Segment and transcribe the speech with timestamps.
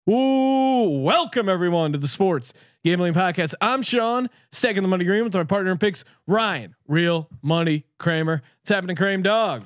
[0.09, 3.53] Ooh, welcome everyone to the Sports Gambling Podcast.
[3.61, 8.41] I'm Sean, second the money green with my partner in picks, Ryan, Real Money Kramer.
[8.59, 9.63] What's happening, Kramer Dog?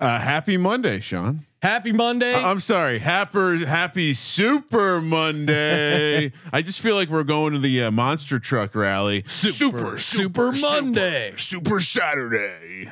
[0.00, 1.46] Uh, happy Monday, Sean.
[1.62, 2.34] Happy Monday.
[2.34, 2.98] I- I'm sorry.
[2.98, 6.32] Happy Happy Super Monday.
[6.52, 9.22] I just feel like we're going to the uh, monster truck rally.
[9.26, 11.34] Super, Super Monday.
[11.36, 12.90] Super, super Saturday.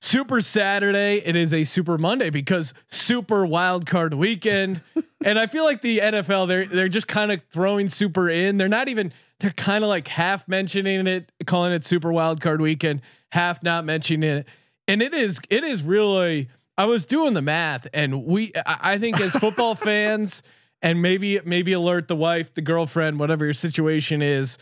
[0.00, 1.18] Super Saturday.
[1.24, 4.80] It is a Super Monday because Super Wild Card Weekend,
[5.26, 8.56] and I feel like the NFL they're they're just kind of throwing Super in.
[8.56, 9.12] They're not even.
[9.40, 13.84] They're kind of like half mentioning it, calling it Super Wild Card Weekend, half not
[13.84, 14.48] mentioning it,
[14.88, 16.48] and it is it is really.
[16.78, 18.52] I was doing the math, and we.
[18.54, 20.44] I, I think as football fans,
[20.80, 24.58] and maybe maybe alert the wife, the girlfriend, whatever your situation is,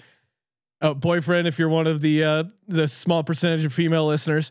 [0.81, 4.51] uh, boyfriend, if you're one of the uh, the small percentage of female listeners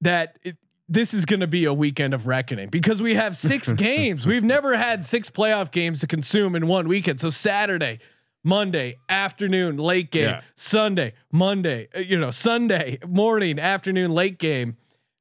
[0.00, 0.56] that it,
[0.88, 4.26] this is going to be a weekend of reckoning because we have six games.
[4.26, 7.20] We've never had six playoff games to consume in one weekend.
[7.20, 8.00] So Saturday,
[8.42, 10.40] Monday afternoon, late game, Yeah.
[10.54, 14.76] Sunday, Monday, uh, you know, Sunday morning, afternoon, late game.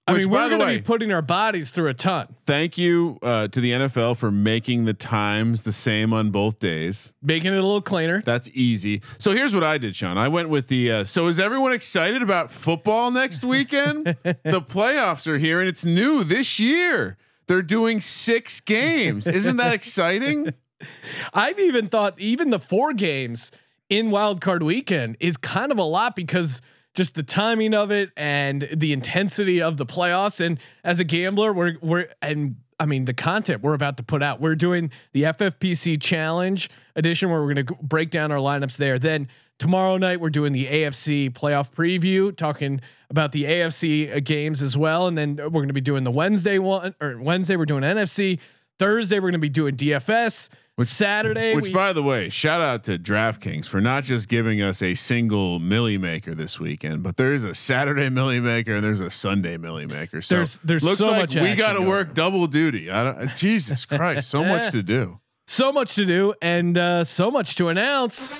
[0.05, 3.19] I Which, mean, we're going to be putting our bodies through a ton, Thank you
[3.21, 7.13] uh, to the NFL for making the times the same on both days.
[7.21, 8.21] making it a little cleaner.
[8.25, 9.01] That's easy.
[9.17, 10.17] So here's what I did, Sean.
[10.17, 10.91] I went with the.
[10.91, 14.05] Uh, so is everyone excited about football next weekend?
[14.23, 17.17] the playoffs are here, and it's new this year.
[17.47, 19.25] They're doing six games.
[19.25, 20.53] Isn't that exciting?
[21.33, 23.51] I've even thought even the four games
[23.89, 26.61] in wild card weekend is kind of a lot because
[26.93, 30.43] just the timing of it and the intensity of the playoffs.
[30.43, 34.21] And as a gambler, we're we're and I mean the content we're about to put
[34.21, 34.39] out.
[34.39, 38.99] We're doing the FFPC challenge edition where we're going to break down our lineups there.
[38.99, 39.27] Then
[39.57, 44.77] tomorrow night we're doing the AFC playoff preview, talking about the AFC uh, games as
[44.77, 45.07] well.
[45.07, 48.39] And then we're going to be doing the Wednesday one or Wednesday we're doing NFC.
[48.79, 50.49] Thursday we're going to be doing DFS.
[50.81, 54.81] Saturday, Which, we- by the way, shout out to DraftKings for not just giving us
[54.81, 58.99] a single millie maker this weekend, but there is a Saturday millie maker and there's
[58.99, 60.19] a Sunday millie maker.
[60.23, 62.89] So There's- there's looks so like much we got to work double duty.
[62.89, 65.19] I don't, Jesus Christ, so much to do.
[65.47, 68.33] so much to do and uh, so much to announce,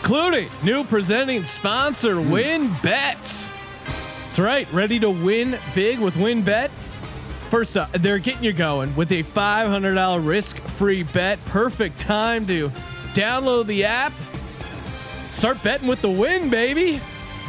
[0.00, 3.52] including new presenting sponsor Win Bets.
[4.26, 6.70] That's right, ready to win big with WynnBet.
[7.50, 11.42] First up, they're getting you going with a $500 risk-free bet.
[11.46, 12.68] Perfect time to
[13.14, 14.12] download the app.
[15.30, 17.00] Start betting with the win, baby.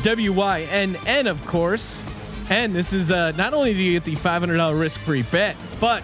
[0.03, 2.03] W Y N N, of course.
[2.49, 6.03] And this is uh, not only do you get the $500 risk-free bet, but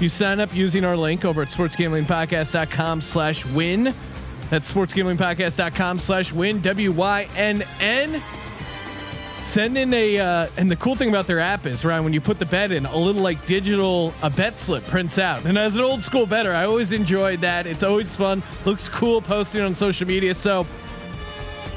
[0.00, 3.94] you sign up using our link over at sportsgamblingpodcast.com slash win.
[4.50, 6.60] That's sportsgamblingpodcast.com slash win.
[6.60, 8.20] W Y N N.
[9.46, 12.20] Send in a uh, and the cool thing about their app is Ryan when you
[12.20, 15.44] put the bet in a little like digital a bet slip prints out.
[15.44, 17.64] And as an old school bettor I always enjoyed that.
[17.64, 18.42] It's always fun.
[18.64, 20.34] Looks cool posting on social media.
[20.34, 20.66] So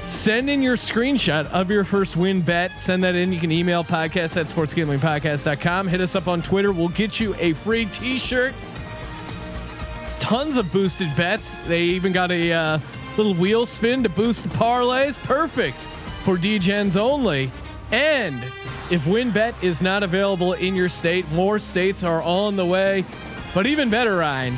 [0.07, 2.77] send in your screenshot of your first win bet.
[2.77, 3.31] Send that in.
[3.31, 6.73] You can email podcast at sportsgamblingpodcast.com hit us up on Twitter.
[6.73, 8.55] We'll get you a free t-shirt.
[10.19, 11.53] Tons of boosted bets.
[11.67, 12.79] They even got a uh,
[13.15, 15.23] little wheel spin to boost the parlays.
[15.23, 15.77] Perfect
[16.29, 17.49] for Degens only.
[17.91, 18.35] And
[18.91, 23.03] if WynnBet is not available in your state, more states are on the way.
[23.55, 24.53] But even better, Ryan,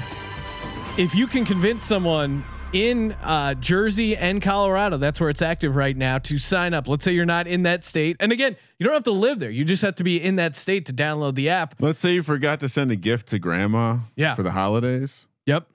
[0.98, 5.96] if you can convince someone in uh, Jersey and Colorado, that's where it's active right
[5.96, 6.90] now, to sign up.
[6.90, 8.18] Let's say you're not in that state.
[8.20, 9.50] And again, you don't have to live there.
[9.50, 11.76] You just have to be in that state to download the app.
[11.82, 14.36] Let's say you forgot to send a gift to grandma Yeah.
[14.36, 15.26] for the holidays.
[15.46, 15.68] Yep.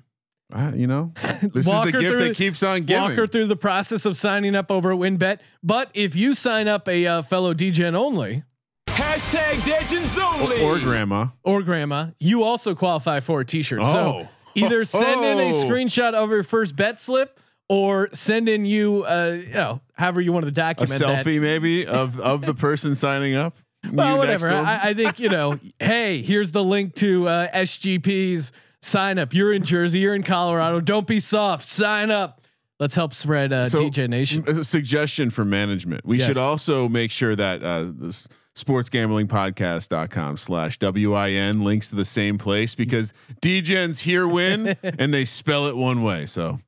[0.55, 1.13] Uh, you know,
[1.43, 3.03] this is the her gift through- that keeps on giving.
[3.03, 5.39] Walk her through the process of signing up over at WynnBet.
[5.63, 8.45] But if you sign up a uh, fellow Degen only,
[8.87, 10.63] Hashtag Legends only.
[10.63, 11.27] or grandma.
[11.43, 13.85] or grandma, you also qualify for a t-shirt.
[13.87, 14.29] So Oh.
[14.55, 15.65] either send in a Oh.
[15.65, 17.39] screenshot of your first bet slip
[17.69, 21.27] or send in you, uh, you know, however you want to A document that.
[21.27, 23.57] selfie maybe of of the person signing up.
[23.93, 24.49] Well, You whatever.
[24.49, 24.67] next to 'em?
[24.67, 28.53] I, I think, you know, hey, here's the link to uh, SGP's
[28.87, 29.35] sign up.
[29.35, 30.81] You're in Jersey, you're in Colorado.
[30.81, 31.65] Don't be soft.
[31.65, 32.41] Sign up.
[32.79, 34.45] Let's help spread uh, So, Degen Nation.
[34.49, 36.05] A suggestion for management.
[36.05, 36.27] We Yes.
[36.27, 42.75] should also make sure that uh, this sportsgamblingpodcast.com slash WIN links to the same place
[42.75, 43.13] because
[43.43, 46.27] Degens here win and they spell it one way.
[46.27, 46.61] So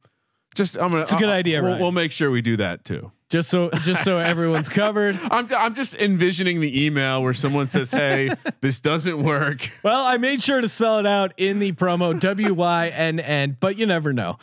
[0.55, 2.85] just, I'm going to, It's a good idea, We'll, we'll make sure we do that
[2.85, 3.13] too.
[3.29, 5.19] Just so just so everyone's covered.
[5.31, 8.31] I'm, I'm just envisioning the email where someone says, Hey,
[8.63, 9.71] this doesn't work.
[9.83, 13.57] Well, I made sure to spell it out in the promo W Y N N,
[13.61, 14.39] but you never know.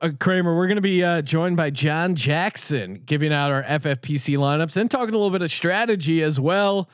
[0.00, 4.36] Uh, Kramer, we're going to be uh, joined by Jon Jackson, giving out our FFPC
[4.38, 6.88] lineups and talking a little bit of strategy as well.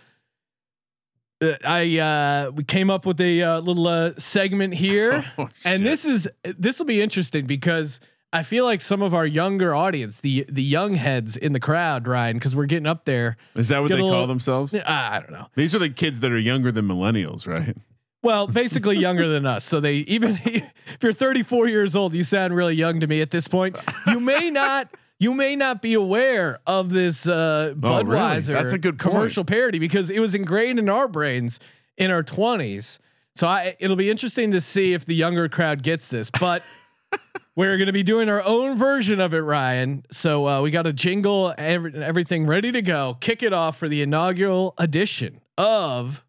[1.43, 5.85] Uh, I uh, we came up with a uh, little uh, segment here, Oh, and
[5.85, 8.01] this is this will be interesting because
[8.33, 12.09] I feel like some of our younger audience, the the young heads in the crowd,
[12.09, 13.37] Ryan, because we're getting up there.
[13.55, 14.75] Is that what they a call themselves?
[14.75, 15.47] I don't know.
[15.55, 17.77] These are the kids that are younger than millennials, right?
[18.23, 19.65] Well, basically younger than us.
[19.65, 23.31] So they even if you're 34 years old, you sound really young to me at
[23.31, 23.77] this point.
[24.07, 24.89] You may not
[25.19, 28.05] you may not be aware of this uh, Oh, really?
[28.05, 29.15] Budweiser That's a good point.
[29.15, 31.61] commercial parody because it was ingrained in our brains
[31.99, 32.99] in our 20s.
[33.35, 36.63] So I, it'll be interesting to see if the younger crowd gets this, but
[37.55, 40.05] we're going to be doing our own version of it, Ryan.
[40.11, 43.17] So uh, we got a jingle, every, everything ready to go.
[43.21, 46.25] Kick it off for the inaugural edition of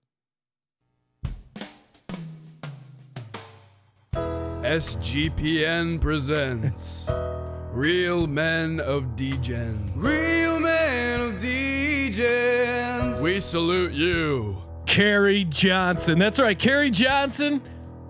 [4.13, 7.09] SGPN presents
[7.71, 9.91] Real Men of Degens.
[9.95, 13.21] Real Men of Degens.
[13.21, 14.61] We salute you.
[14.85, 16.19] Kerry Johnson.
[16.19, 16.57] That's right.
[16.57, 17.61] Kerry Johnson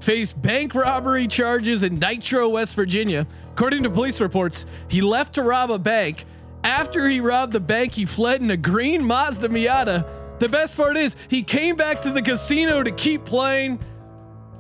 [0.04, 3.26] faced bank robbery charges in Nitro, West Virginia.
[3.54, 6.26] According to police reports, he left to rob a bank.
[6.64, 10.06] After he robbed the bank, he fled in a green Mazda Miata.
[10.40, 13.80] The best part is he came back to the casino to keep playing.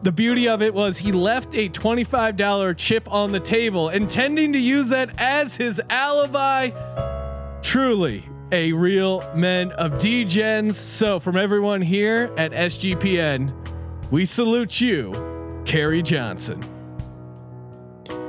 [0.01, 4.60] The beauty of it was he left a $25 chip on the table, intending to
[4.60, 6.69] use that as his alibi.
[7.62, 10.75] Truly a real men of Degens.
[10.75, 13.51] So, from everyone here at SGPN,
[14.12, 15.32] we salute you,
[15.65, 16.62] Kerry Johnson.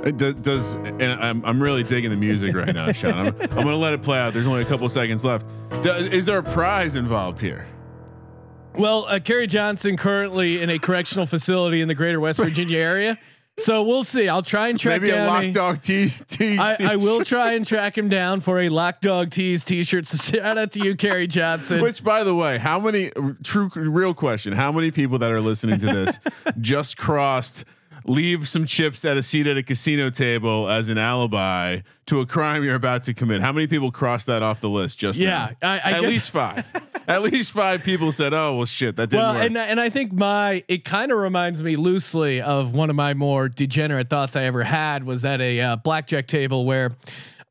[0.05, 3.29] It do- does and I'm, I'm really digging the music right now, Sean.
[3.29, 4.35] I'm, I'm gonna let it play out.
[4.35, 5.47] There's only a couple seconds left.
[5.83, 7.67] Do- is there a prize involved here?
[8.77, 13.17] Well, uh, Kerry Johnson currently in a correctional facility in the greater West Virginia area.
[13.57, 14.29] So we'll see.
[14.29, 16.09] I'll try and track Maybe a lock a- dog T.
[16.09, 20.07] T I, I will try and track him down for a Lock Dog Tees T-shirt.
[20.07, 21.81] So shout out to you, Kerry Johnson.
[21.81, 23.13] Which, by the way, how many
[23.45, 24.53] true real question?
[24.55, 26.19] How many people that are listening to this
[26.61, 27.65] just crossed
[28.07, 32.27] leave some chips at a seat at a casino table as an alibi to a
[32.27, 33.41] crime you're about to commit?
[33.41, 34.99] How many people crossed that off the list?
[34.99, 35.51] Just Yeah?
[35.63, 36.67] I- I at guess- least five.
[37.09, 39.89] at least five people said, "Oh well, shit, that didn't well, work." and and I
[39.91, 44.37] think my it kind of reminds me loosely of one of my more degenerate thoughts
[44.37, 46.93] I ever had was at a uh, blackjack table where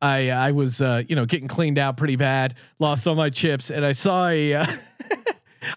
[0.02, 3.70] I I was uh, you know getting cleaned out pretty bad, lost all my chips,
[3.70, 4.54] and I saw a.
[4.54, 4.66] Uh,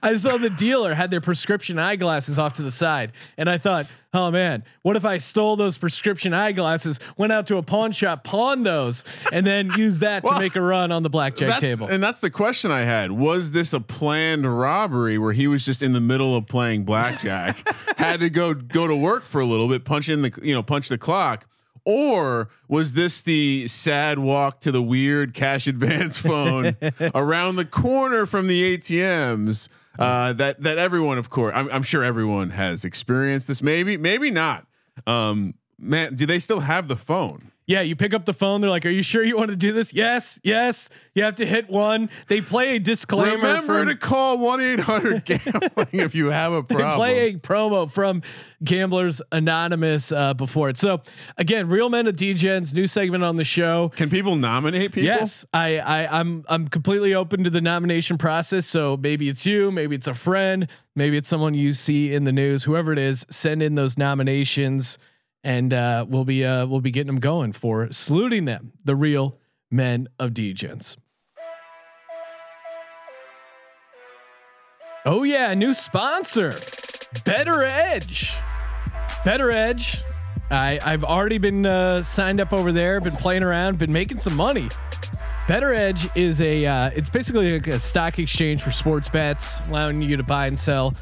[0.02, 3.88] I saw the dealer had their prescription eyeglasses off to the side, and I thought,
[4.14, 8.24] "Oh man, what if I stole those prescription eyeglasses, went out to a pawn shop,
[8.24, 11.88] pawned those, and then used that Well, to make a run on the blackjack table?"
[11.88, 13.12] And that's the question I had.
[13.12, 17.68] Was this a planned robbery where he was just in the middle of playing blackjack,
[17.98, 20.64] had to go go to work for a little bit, punch in the you know
[20.64, 21.48] punch the clock,
[21.88, 26.76] or was this the sad walk to the weird cash advance phone
[27.16, 29.70] around the corner from the ATMs?
[29.98, 33.62] Uh, that that everyone, of course, I'm, I'm sure everyone has experienced this.
[33.62, 34.68] Maybe, maybe not.
[35.08, 37.54] Um, man, do they still have the phone?
[37.68, 38.62] Yeah, you pick up the phone.
[38.62, 40.90] They're like, "Are you sure you want to do this?" Yes, yes.
[41.14, 42.10] You have to hit one.
[42.28, 43.36] They play a disclaimer.
[43.36, 46.98] Remember from, to call one eight hundred gambling if you have a they problem.
[46.98, 48.22] play a promo from
[48.64, 50.78] Gamblers Anonymous uh, before it.
[50.78, 51.02] So
[51.38, 53.90] again, Real Men of Degens, new segment on the show.
[53.98, 55.04] Can people nominate people?
[55.04, 58.66] Yes, I, I I'm I'm completely open to the nomination process.
[58.66, 62.32] So maybe it's you, maybe it's a friend, maybe it's someone you see in the
[62.32, 62.64] news.
[62.64, 64.98] Whoever it is, send in those nominations,
[65.48, 69.40] and uh, we'll be uh, we'll be getting them going for saluting them, the real
[69.72, 70.98] men of Degens.
[75.06, 76.60] Oh yeah, new sponsor,
[77.24, 78.36] Bettor Edge.
[79.24, 80.02] Bettor Edge.
[80.52, 84.36] I I've already been uh, signed up over there, been playing around, been making some
[84.36, 84.68] money.
[85.48, 90.18] Bettor Edge is a uh, it's basically a stock exchange for sports bets, allowing you
[90.18, 90.94] to buy and sell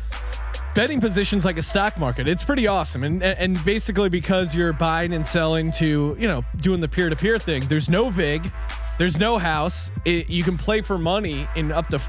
[0.76, 2.28] betting positions like a stock market.
[2.28, 6.82] It's pretty awesome, and and basically because you're buying and selling to you know doing
[6.82, 7.64] the peer to peer thing.
[7.68, 8.52] There's no vig,
[9.00, 9.90] there's no house.
[10.04, 12.00] It, you can play for money in up to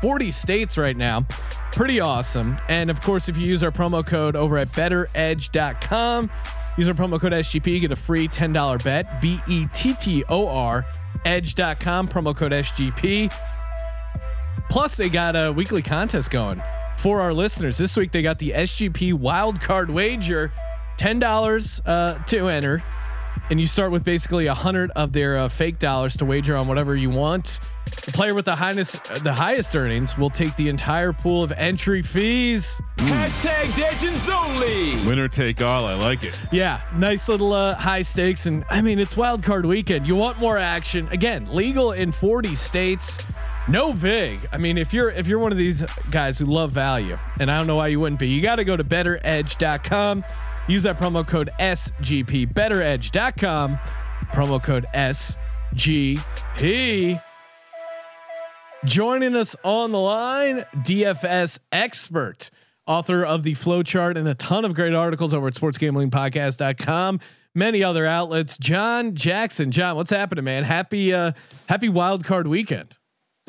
[0.00, 1.26] 40 states right now.
[1.72, 2.56] Pretty awesome.
[2.68, 6.30] And of course, if you use our promo code over at betteredge.com,
[6.76, 9.20] use our promo code SGP, get a free $10 bet.
[9.20, 10.86] B E T T O R
[11.24, 13.32] edge.com, promo code SGP.
[14.68, 16.62] Plus, they got a weekly contest going
[17.02, 17.76] for our listeners.
[17.76, 20.52] This week, they got the SGP wildcard wager,
[20.98, 22.80] $10 uh, to enter.
[23.50, 26.68] And you start with basically a hundred of their uh, fake dollars to wager on
[26.68, 27.58] whatever you want.
[28.04, 32.02] The player with the highest the highest earnings will take the entire pool of entry
[32.02, 32.80] fees.
[32.96, 35.06] Hashtag Degens only.
[35.08, 35.86] Winner take all.
[35.86, 36.38] I like it.
[36.50, 40.06] Yeah, nice little uh, high stakes, and I mean it's wild card weekend.
[40.06, 41.06] You want more action?
[41.12, 43.24] Again, legal in 40 states.
[43.68, 44.40] No vig.
[44.52, 47.58] I mean, if you're if you're one of these guys who love value, and I
[47.58, 50.24] don't know why you wouldn't be, you got to go to betteredge.com.
[50.68, 52.52] Use that promo code SGP.
[52.52, 53.76] Betteredge.com.
[54.32, 56.18] Promo code SGP.
[58.84, 62.50] Joining us on the line, DFS expert,
[62.84, 67.20] author of the flowchart and a ton of great articles over at sportsgamblingpodcast.com,
[67.54, 68.58] many other outlets.
[68.58, 69.70] Jon Jackson.
[69.70, 70.64] Jon, what's happening, man?
[70.64, 71.30] Happy uh
[71.68, 72.96] happy wild card weekend.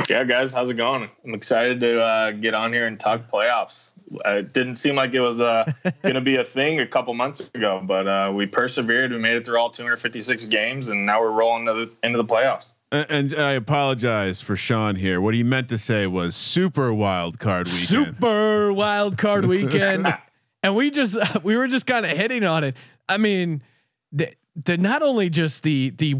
[0.07, 1.09] Yeah, guys, how's it going?
[1.25, 3.91] I'm excited to uh, get on here and talk playoffs.
[4.25, 5.71] It didn't seem like it was uh,
[6.01, 9.11] going to be a thing a couple months ago, but uh, we persevered.
[9.11, 12.73] We made it through all 256 games, and now we're rolling the, into the playoffs.
[12.93, 15.19] And, I apologize for Sean here.
[15.19, 17.87] What he meant to say was super wild card weekend.
[17.87, 20.13] Super wild card weekend.
[20.63, 22.75] and we just we were just kind of hitting on it.
[23.09, 23.63] I mean,
[24.11, 26.15] the, the not only just the the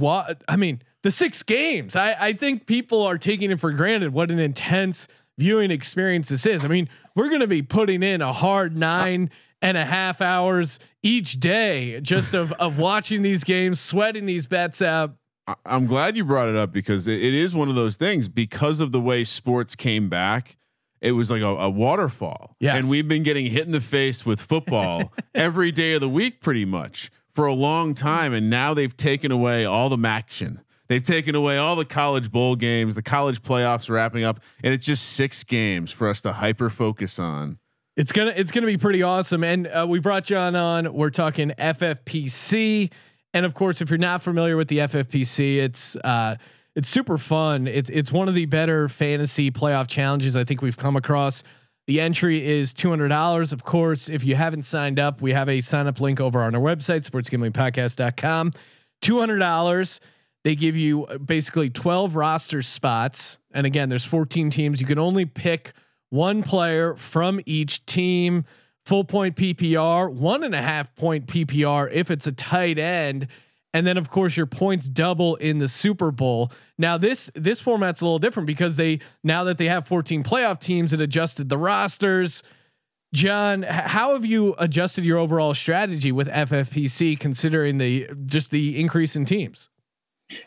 [0.48, 1.96] I mean, the six games.
[1.96, 6.46] I I think people are taking it for granted what an intense viewing experience this
[6.46, 6.66] is.
[6.66, 9.30] I mean, we're going to be putting in a hard nine
[9.62, 14.82] and a half hours each day just of of watching these games, sweating these bets
[14.82, 15.16] out.
[15.66, 18.80] I'm glad you brought it up because it, it is one of those things because
[18.80, 20.58] of the way sports came back.
[21.02, 22.56] It was like a, a waterfall.
[22.60, 22.78] Yes.
[22.78, 26.42] And we've been getting hit in the face with football every day of the week,
[26.42, 28.34] pretty much for a long time.
[28.34, 30.62] And now they've taken away all the action.
[30.88, 34.86] They've taken away all the college bowl games, the college playoffs wrapping up, and it's
[34.86, 37.58] just six games for us to hyper focus on.
[37.96, 39.44] It's gonna it's gonna be pretty awesome.
[39.44, 40.94] And uh, we brought John on.
[40.94, 42.92] We're talking FFPC,
[43.34, 46.36] and of course, if you're not familiar with the FFPC, it's uh,
[46.76, 47.68] it's super fun.
[47.68, 51.44] It's it's one of the better fantasy playoff challenges I think we've come across.
[51.88, 53.52] The entry is two hundred dollars.
[53.52, 56.56] Of course, if you haven't signed up, we have a sign up link over on
[56.56, 58.54] our website, sportsgamblingpodcast.com.
[59.02, 60.00] Two hundred dollars.
[60.44, 63.40] They give you basically 12 roster spots.
[63.54, 64.82] And again, there's 14 teams.
[64.82, 65.72] You can only pick
[66.10, 68.44] one player from each team.
[68.86, 73.28] Full point PPR, one and a half point PPR if it's a tight end.
[73.74, 76.52] And then of course your points double in the Super Bowl.
[76.78, 80.60] Now this this format's a little different because they now that they have 14 playoff
[80.60, 82.44] teams, it adjusted the rosters.
[83.14, 89.16] Jon, how have you adjusted your overall strategy with FFPC considering the just the increase
[89.16, 89.70] in teams?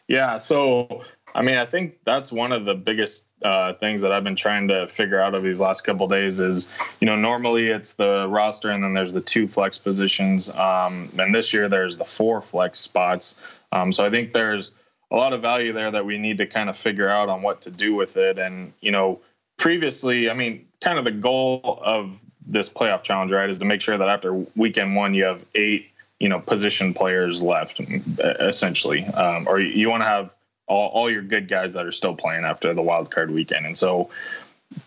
[0.09, 1.05] Yeah, so
[1.37, 4.69] I mean, I think that's one of the biggest uh, things that I've been trying
[4.69, 6.66] to figure out over these last couple days is,
[7.00, 11.35] you know, normally it's the roster and then there's the two flex positions, um, and
[11.35, 13.38] this year there's the four flex spots.
[13.73, 14.73] Um, so I think there's
[15.11, 17.61] a lot of value there that we need to kind of figure out on what
[17.62, 18.38] to do with it.
[18.38, 19.21] And you know,
[19.59, 23.83] previously, I mean, kind of the goal of this playoff challenge, right, is to make
[23.83, 27.78] sure that after weekend one you have eight you know position players left
[28.21, 30.33] essentially, um, or you want to have
[30.66, 33.66] all, all your good guys that are still playing after the wild card weekend.
[33.66, 34.11] And so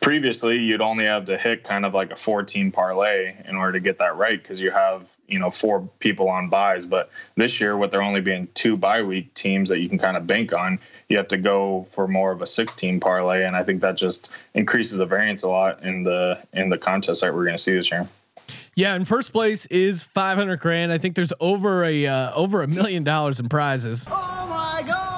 [0.02, 3.80] previously you'd only have to hit kind of like a 14 parlay in order to
[3.80, 7.78] get that right because you have you know four people on byes but this year
[7.78, 10.78] with there only being two bye week teams that you can kind of bank on
[11.08, 14.30] you have to go for more of a 16 parlay and i think that just
[14.54, 17.74] increases the variance a lot in the in the contest that we're going to see
[17.74, 18.08] this year
[18.76, 20.92] yeah, in first place is 500 grand.
[20.92, 24.08] I think there's over a uh, over a million dollars in prizes.
[24.10, 25.09] Oh my god!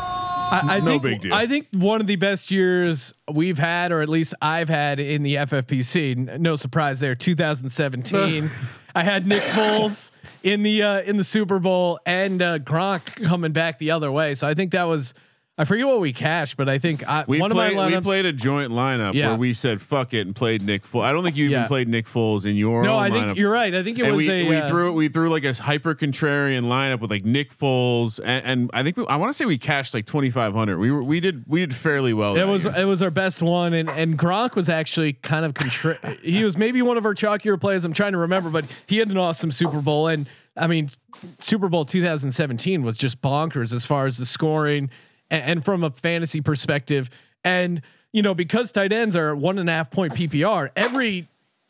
[0.51, 1.33] I, I No think, big deal.
[1.33, 5.23] I think one of the best years we've had, or at least I've had in
[5.23, 6.39] the FFPC.
[6.39, 7.15] No surprise there.
[7.15, 8.49] 2017,
[8.95, 10.11] I had Nick Foles
[10.43, 14.33] in the uh, in the Super Bowl and uh, Gronk coming back the other way.
[14.33, 15.13] So I think that was.
[15.61, 17.71] I forget what we cashed, but I think I, We one played.
[17.73, 19.29] of my lineups, we played a joint lineup Yeah.
[19.29, 21.03] where we said "fuck it" and played Nick Foles.
[21.03, 21.67] I don't think you even Yeah.
[21.67, 23.13] played Nick Foles in your no, I lineup.
[23.27, 23.75] think you're right.
[23.75, 24.49] I think it and was we, a.
[24.49, 28.43] we uh, threw we threw like a hyper contrarian lineup with like Nick Foles and,
[28.45, 30.79] and I think we, I want to say we cashed like twenty five hundred.
[30.79, 32.35] We were we did we did fairly well.
[32.37, 32.73] It was year.
[32.77, 36.57] it was our best one, and and Gronk was actually kind of contri- he was
[36.57, 37.85] maybe one of our chalkier plays.
[37.85, 40.27] I'm trying to remember, but he had an awesome Super Bowl, and
[40.57, 40.89] I mean
[41.37, 44.89] Super Bowl 2017 was just bonkers as far as the scoring
[45.31, 47.09] and, and from a fantasy perspective,
[47.43, 51.27] and you know because tight ends are one and a half point PPR, every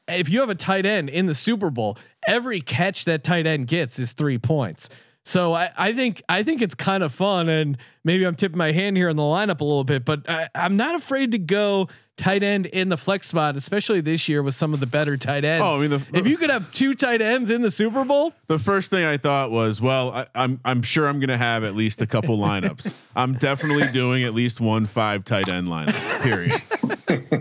[0.07, 3.67] if you have a tight end in the Super Bowl, every catch that tight end
[3.67, 4.89] gets is three points.
[5.23, 8.71] So I, I think I think it's kind of fun, and maybe I'm tipping my
[8.71, 11.89] hand here in the lineup a little bit, but I, I'm not afraid to go
[12.17, 15.45] tight end in the flex spot, especially this year with some of the better tight
[15.45, 15.63] ends.
[15.67, 18.33] Oh, I mean, the- if you could have two tight ends in the Super Bowl,
[18.47, 21.75] the first thing I thought was, well, I, I'm I'm sure I'm gonna have at
[21.75, 22.93] least a couple lineups.
[23.15, 26.21] I'm definitely doing at least one five tight end lineup.
[26.23, 27.40] Period.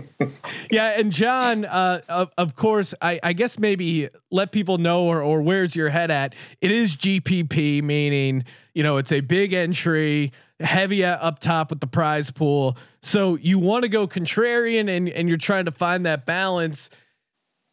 [0.71, 0.99] yeah.
[0.99, 5.41] And Jon, uh, of, of course, I, I guess maybe let people know or or
[5.41, 6.35] where's your head at.
[6.61, 11.87] It is GPP, meaning you know it's a big entry, heavy up top with the
[11.87, 12.77] prize pool.
[13.01, 16.89] So you want to go contrarian, and and you're trying to find that balance.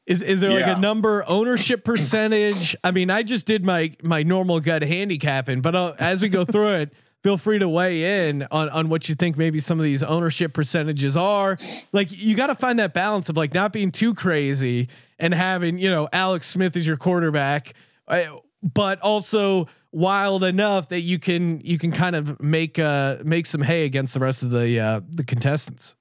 [0.06, 2.74] Is is there like a number ownership percentage?
[2.82, 6.46] I mean, I just did my my normal gut handicapping, but uh, as we go
[6.46, 9.84] through it, feel free to weigh in on on what you think maybe some of
[9.84, 11.56] these ownership percentages are.
[11.92, 14.88] Like you got to find that balance of like not being too crazy
[15.18, 17.74] and having you know Alex Smith as your quarterback,
[18.06, 18.24] uh,
[18.62, 23.62] but also wild enough that you can you can kind of make uh make some
[23.62, 25.96] hay against the rest of the uh the contestants.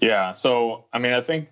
[0.00, 0.32] Yeah.
[0.32, 1.48] So, I mean, I think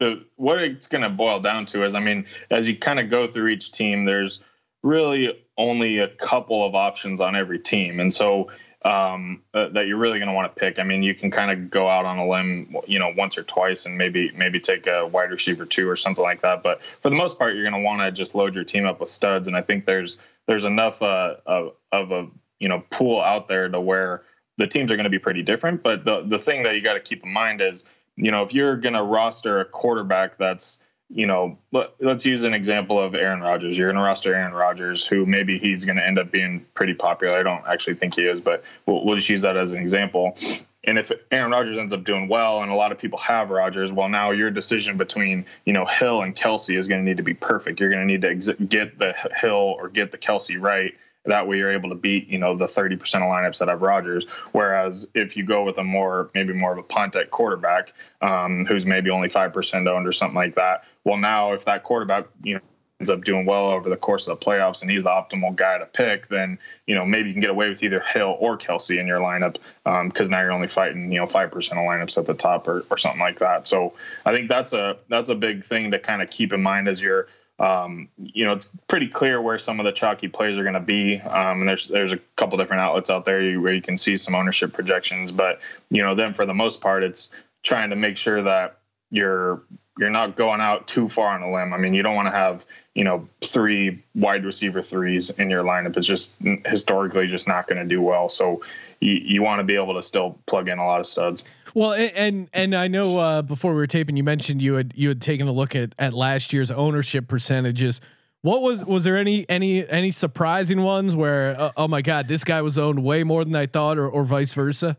[0.00, 3.10] the what it's going to boil down to is, I mean, as you kind of
[3.10, 4.40] go through each team, there's
[4.82, 8.48] really only a couple of options on every team, and so
[8.84, 10.78] um, uh, that you're really going to want to pick.
[10.78, 13.42] I mean, you can kind of go out on a limb, you know, once or
[13.42, 16.62] twice, and maybe maybe take a wide receiver two or something like that.
[16.62, 19.00] But for the most part, you're going to want to just load your team up
[19.00, 22.28] with studs, and I think there's there's enough uh, of of a
[22.60, 24.22] you know pool out there to where
[24.58, 25.82] the teams are going to be pretty different.
[25.82, 27.84] But the the thing that you got to keep in mind is,
[28.16, 32.44] you know, if you're going to roster a quarterback that's, you know, let, let's use
[32.44, 33.78] an example of Aaron Rodgers.
[33.78, 36.94] You're going to roster Aaron Rodgers, who maybe he's going to end up being pretty
[36.94, 37.34] popular.
[37.36, 40.36] I don't actually think he is, but we'll, we'll just use that as an example.
[40.84, 43.92] And if Aaron Rodgers ends up doing well, and a lot of people have Rodgers,
[43.92, 47.22] well, now your decision between you know Hill and Kelsey is going to need to
[47.22, 47.80] be perfect.
[47.80, 50.94] You're going to need to ex- get the Hill or get the Kelsey right.
[51.24, 54.24] That way, you're able to beat you know the 30% of lineups that have Rodgers.
[54.52, 57.92] Whereas if you go with a more maybe more of a punt at quarterback,
[58.22, 61.84] um, who's maybe only five percent owned or something like that, well, now if that
[61.84, 62.60] quarterback you know
[63.00, 65.78] ends up doing well over the course of the playoffs and he's the optimal guy
[65.78, 68.98] to pick, then you know maybe you can get away with either Hill or Kelsey
[68.98, 69.56] in your lineup
[70.04, 72.84] because now you're only fighting you know five percent of lineups at the top or,
[72.90, 73.66] or something like that.
[73.66, 73.94] So
[74.26, 77.00] I think that's a that's a big thing to kind of keep in mind as
[77.00, 80.74] you're um, you know it's pretty clear where some of the chalky plays are going
[80.74, 81.20] to be.
[81.20, 84.34] Um, and there's there's a couple different outlets out there where you can see some
[84.34, 88.42] ownership projections, but you know then for the most part it's trying to make sure
[88.42, 88.78] that
[89.10, 89.62] you're
[89.98, 91.74] you're not going out too far on a limb.
[91.74, 95.62] I mean, you don't want to have you know three wide receiver threes in your
[95.62, 95.96] lineup.
[95.96, 98.28] It's just historically just not going to do well.
[98.28, 98.62] So
[99.00, 101.44] you, you want to be able to still plug in a lot of studs.
[101.74, 105.08] Well, and and I know uh, before we were taping, you mentioned you had you
[105.08, 108.00] had taken a look at at last year's ownership percentages.
[108.42, 112.44] What was was there any any any surprising ones where uh, oh my god this
[112.44, 114.96] guy was owned way more than I thought or or vice versa?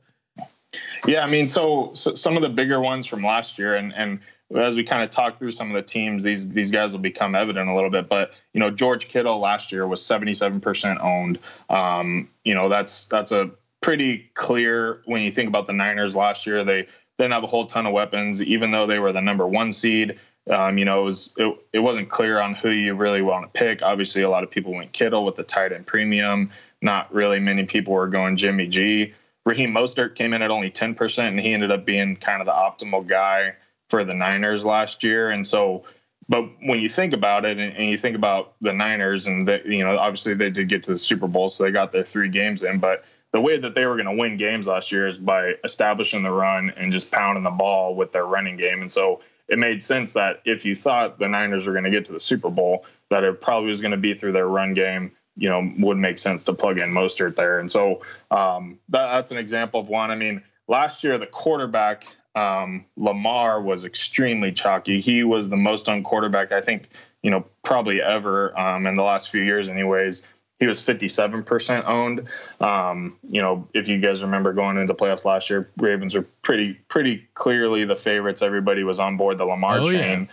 [1.07, 4.19] Yeah, I mean, so, so some of the bigger ones from last year, and and
[4.55, 7.35] as we kind of talk through some of the teams, these these guys will become
[7.35, 8.09] evident a little bit.
[8.09, 11.39] But you know, George Kittle last year was seventy seven percent owned.
[11.69, 16.47] Um, you know, that's that's a pretty clear when you think about the Niners last
[16.47, 16.63] year.
[16.63, 19.71] They didn't have a whole ton of weapons, even though they were the number one
[19.71, 20.17] seed.
[20.49, 23.59] Um, you know, it was it, it wasn't clear on who you really want to
[23.59, 23.83] pick.
[23.83, 26.49] Obviously, a lot of people went Kittle with the tight end premium.
[26.81, 29.13] Not really many people were going Jimmy G.
[29.45, 32.51] Raheem Mostert came in at only 10%, and he ended up being kind of the
[32.51, 33.55] optimal guy
[33.89, 35.31] for the Niners last year.
[35.31, 35.83] And so,
[36.29, 39.65] but when you think about it, and, and you think about the Niners, and that
[39.65, 42.29] you know, obviously they did get to the Super Bowl, so they got their three
[42.29, 45.19] games in, but the way that they were going to win games last year is
[45.19, 48.81] by establishing the run and just pounding the ball with their running game.
[48.81, 52.05] And so it made sense that if you thought the Niners were going to get
[52.05, 55.11] to the Super Bowl, that it probably was going to be through their run game.
[55.37, 57.59] You know, would make sense to plug in Mostert there.
[57.59, 60.11] And so um, that, that's an example of one.
[60.11, 62.05] I mean, last year the quarterback
[62.39, 65.01] um, Lamar was extremely chalky.
[65.01, 66.89] He was the most owned quarterback I think
[67.23, 70.25] you know probably ever um, in the last few years, anyways
[70.59, 72.27] he was 57% owned.
[72.59, 76.73] Um, you know, if you guys remember going into playoffs last year, Ravens are pretty
[76.89, 78.41] pretty clearly the favorites.
[78.41, 80.27] Everybody was on board the Lamar oh, train.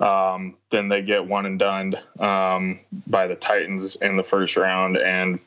[0.00, 0.32] Yeah.
[0.32, 4.96] Um, then they get one and done um, by the Titans in the first round,
[4.96, 5.38] and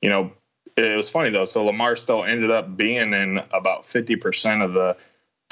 [0.00, 0.32] you know
[0.76, 1.44] it was funny though.
[1.44, 4.96] So Lamar still ended up being in about 50% of the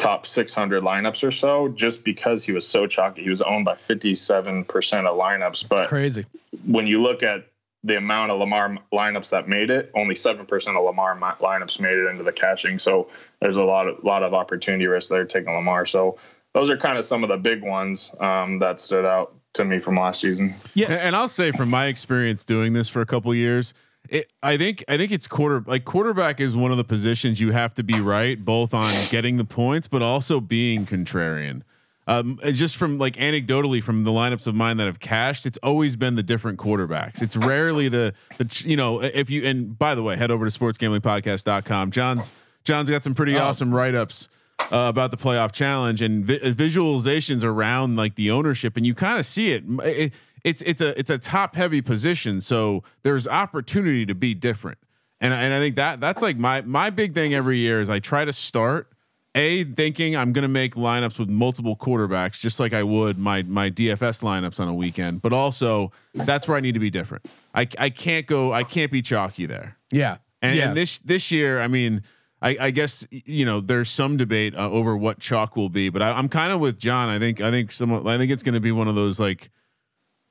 [0.00, 3.22] top 600 lineups or so, just because he was so chalky.
[3.22, 4.64] He was owned by 57%
[5.06, 5.40] of lineups.
[5.40, 6.24] That's but crazy
[6.66, 7.46] when you look at
[7.82, 11.96] the amount of Lamar lineups that made it, only seven percent of Lamar lineups made
[11.96, 12.78] it into the catching.
[12.78, 13.08] So
[13.40, 15.86] there's a lot of lot of opportunity risk there taking Lamar.
[15.86, 16.18] So
[16.52, 19.78] those are kind of some of the big ones um, that stood out to me
[19.78, 20.54] from last season.
[20.74, 23.72] Yeah, and I'll say from my experience doing this for a couple years,
[24.08, 27.52] it, I think I think it's quarter like quarterback is one of the positions you
[27.52, 31.62] have to be right both on getting the points but also being contrarian.
[32.06, 35.94] Um, just from like anecdotally from the lineups of mine that have cashed, it's always
[35.94, 37.22] been the different quarterbacks.
[37.22, 40.58] It's rarely the the you know if you and by the way, head over to
[40.58, 41.92] sportsgamblingpodcast.com.
[41.92, 42.32] Jon's
[42.64, 43.44] Jon's got some pretty oh.
[43.44, 44.28] awesome write ups
[44.72, 49.18] uh, about the playoff challenge and vi- visualizations around like the ownership, and you kind
[49.18, 49.62] of see it.
[49.84, 50.12] it.
[50.44, 54.78] It's it's a it's a top heavy position, so there's opportunity to be different.
[55.20, 57.98] And and I think that that's like my my big thing every year is I
[57.98, 58.90] try to start
[59.34, 63.42] a thinking I'm going to make lineups with multiple quarterbacks, just like I would my
[63.42, 65.22] my DFS lineups on a weekend.
[65.22, 67.26] But also, that's where I need to be different.
[67.54, 68.52] I I can't go.
[68.52, 69.76] I can't be chalky there.
[69.92, 70.18] Yeah.
[70.42, 70.68] And, yeah.
[70.68, 72.02] and this this year, I mean,
[72.42, 76.02] I, I guess you know there's some debate uh, over what chalk will be, but
[76.02, 77.08] I, am kind of with Jon.
[77.08, 79.50] I think I think some I think it's going to be one of those like.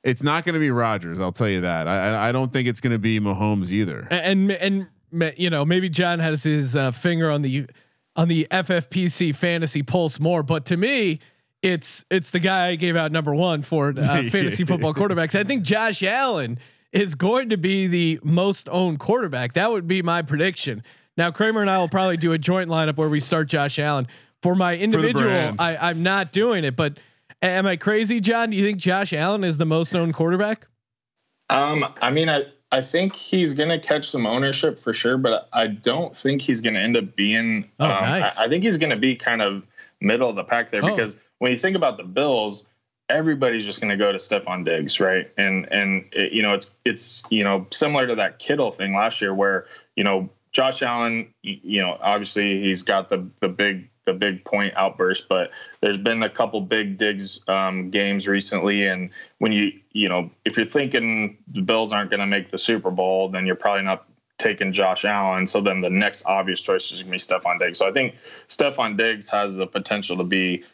[0.02, 1.20] It's not going to be Rodgers.
[1.20, 1.86] I'll tell you that.
[1.86, 4.08] I I don't think it's going to be Mahomes either.
[4.10, 7.66] And and, and you know maybe Jon has his uh, finger on the
[8.16, 11.20] on the FFPC fantasy pulse more, but to me,
[11.62, 13.92] it's it's the guy I gave out number one for uh,
[14.30, 15.38] fantasy football quarterbacks.
[15.38, 16.58] I think Josh Allen
[16.92, 19.54] is going to be the most owned quarterback.
[19.54, 20.82] That would be my prediction.
[21.16, 24.08] Now Kramer and I will probably do a joint lineup where we start Josh Allen.
[24.42, 26.74] For my individual, for I, I'm not doing it.
[26.74, 26.98] But
[27.42, 28.50] am I crazy, Jon?
[28.50, 30.66] Do you think Josh Allen is the most known quarterback?
[31.48, 35.48] Um, I mean, I I think he's going to catch some ownership for sure, but
[35.52, 37.68] I don't think he's going to end up being.
[37.80, 38.38] Oh, um, nice.
[38.38, 39.64] I, I, think he's going to be kind of
[40.00, 40.90] middle of the pack there oh.
[40.90, 42.64] because when you think about the Bills,
[43.08, 45.28] everybody's just going to go to Stefon Diggs, right?
[45.36, 49.20] And and it, you know it's it's you know similar to that Kittle thing last
[49.20, 54.12] year where you know Josh Allen, you know obviously he's got the the big the
[54.12, 59.52] big point outburst, but there's been a couple big Diggs um, games recently, and when
[59.52, 63.28] you you know if you're thinking the Bills aren't going to make the Super Bowl,
[63.28, 64.06] then you're probably not
[64.38, 65.46] taking Josh Allen.
[65.46, 67.78] So then the next obvious choice is going to be Stefon Diggs.
[67.78, 68.14] So I think
[68.48, 70.64] Stefon Diggs has the potential to be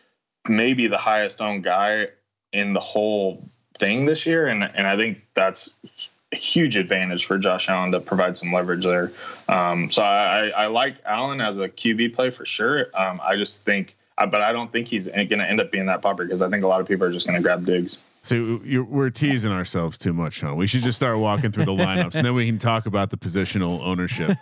[0.49, 2.07] maybe the highest owned guy
[2.53, 5.79] in the whole thing this year, and and I think that's
[6.37, 9.13] huge advantage for Josh Allen to provide some leverage there.
[9.49, 12.87] Um, so I, I, like Allen as a QB play for sure.
[12.95, 15.87] Um, I just think, uh, but I don't think he's going to end up being
[15.87, 17.99] that popular because I think a lot of people are just going to grab Diggs.
[18.27, 20.57] So we're teasing ourselves too much, Sean.
[20.57, 23.17] We should just start walking through the lineups, and then we can talk about the
[23.17, 24.37] positional ownership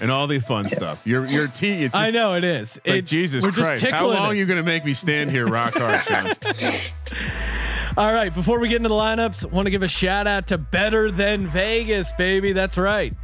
[0.00, 1.04] and all the fun stuff.
[1.04, 2.76] Your your te- it's just, I know it is.
[2.76, 3.88] It's it, like Jesus Christ.
[3.88, 4.20] How long it.
[4.20, 6.32] are you going to make me stand here rock hard, Sean?
[7.96, 10.58] All right, before we get into the lineups, want to give a shout out to
[10.58, 12.50] Better Than Vegas, baby.
[12.50, 13.14] That's right.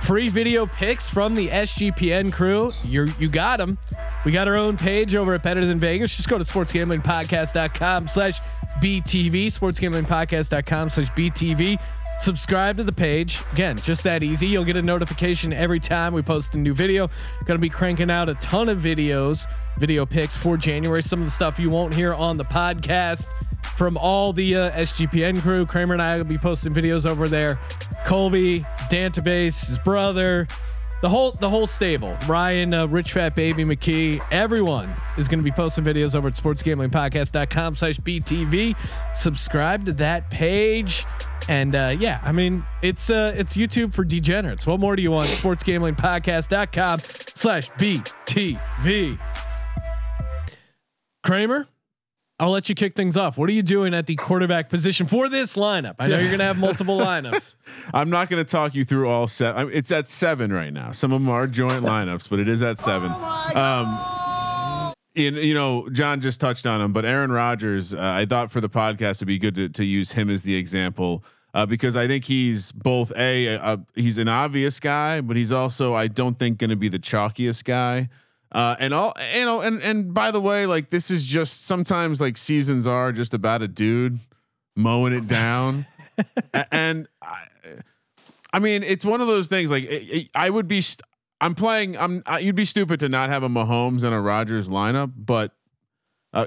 [0.00, 2.72] Free video picks from the SGPN crew.
[2.84, 3.76] You you got them.
[4.24, 6.16] We got our own page over at Better Than Vegas.
[6.16, 8.40] Just go to sportsgamblingpodcast.com slash
[8.80, 11.78] BTV, sportsgamblingpodcast.com slash BTV.
[12.18, 13.42] Subscribe to the page.
[13.52, 14.46] Again, just that easy.
[14.46, 17.08] You'll get a notification every time we post a new video.
[17.44, 19.46] Going to be cranking out a ton of videos,
[19.78, 21.02] video picks for January.
[21.02, 23.26] Some of the stuff you won't hear on the podcast
[23.76, 25.66] from all the uh, SGPN crew.
[25.66, 27.58] Kramer and I will be posting videos over there.
[28.06, 30.46] Colby, Dantabase, his brother,
[31.04, 32.16] the whole the whole stable.
[32.26, 36.34] Ryan, uh, Rich Fat Baby McKee, everyone is going to be posting videos over at
[36.34, 38.74] sportsgamblingpodcast.com slash BTV.
[39.14, 41.04] Subscribe to that page.
[41.46, 44.66] And uh, yeah, I mean it's uh, it's YouTube for degenerates.
[44.66, 45.28] What more do you want?
[45.28, 47.00] Sportsgamblingpodcast.com
[47.34, 49.18] slash BTV.
[51.22, 51.68] Kramer,
[52.44, 53.38] I'll let you kick things off.
[53.38, 55.94] What are you doing at the quarterback position for this lineup?
[55.98, 57.56] I know you're going to have multiple lineups.
[57.94, 59.70] I'm not going to talk you through all seven.
[59.72, 60.92] It's at seven right now.
[60.92, 63.10] Some of them are joint lineups, but it is at seven.
[63.56, 68.50] um, in, you know, Jon just touched on him, but Aaron Rodgers, uh, I thought
[68.50, 71.96] for the podcast it'd be good to, to use him as the example uh, because
[71.96, 76.08] I think he's both a, a, a, he's an obvious guy, but he's also I
[76.08, 78.10] don't think going to be the chalkiest guy.
[78.54, 82.20] Uh, and all you know, and and by the way, like this is just sometimes
[82.20, 84.20] like seasons are just about a dude
[84.76, 85.86] mowing it down,
[86.70, 87.46] and I,
[88.52, 89.72] I mean it's one of those things.
[89.72, 91.04] Like it, it, I would be, st-
[91.40, 91.98] I'm playing.
[91.98, 95.50] I'm uh, you'd be stupid to not have a Mahomes and a Rodgers lineup, but
[96.32, 96.46] uh,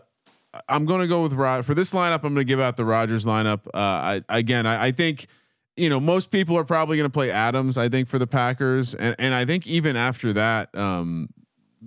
[0.70, 2.24] I'm going to go with Rod for this lineup.
[2.24, 3.68] I'm going to give out the Rodgers lineup.
[3.68, 5.28] Uh, I, again, I, I think
[5.76, 7.78] you know most people are probably going to play Adams.
[7.78, 11.28] I think for the Packers, and and I think even after that, um,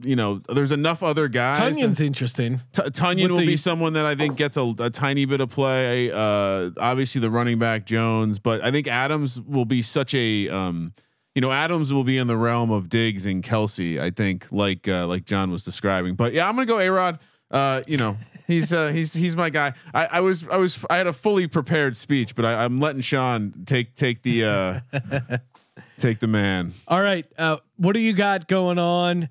[0.02, 1.76] you know, there's enough other guys.
[1.76, 2.60] That, interesting.
[2.72, 5.50] T- Tonyan will the, be someone that I think gets a, a tiny bit of
[5.50, 6.10] play.
[6.10, 10.92] Uh, obviously the running back Jones, but I think Adams will be such a, um,
[11.34, 14.00] you know, Adams will be in the realm of Diggs and Kelsey.
[14.00, 16.14] I think, like uh, like John was describing.
[16.14, 17.18] But yeah, I'm gonna go A Rod.
[17.50, 19.74] Uh, you know, he's uh, he's he's my guy.
[19.94, 23.00] I, I was I was I had a fully prepared speech, but I, am letting
[23.00, 24.80] Sean take take the uh,
[25.98, 26.72] take the man.
[26.86, 29.28] All right, uh, what do you got going on?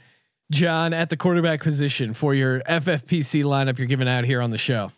[0.51, 4.57] Jon, at the quarterback position for your FFPC lineup you're giving out here on the
[4.57, 4.91] show?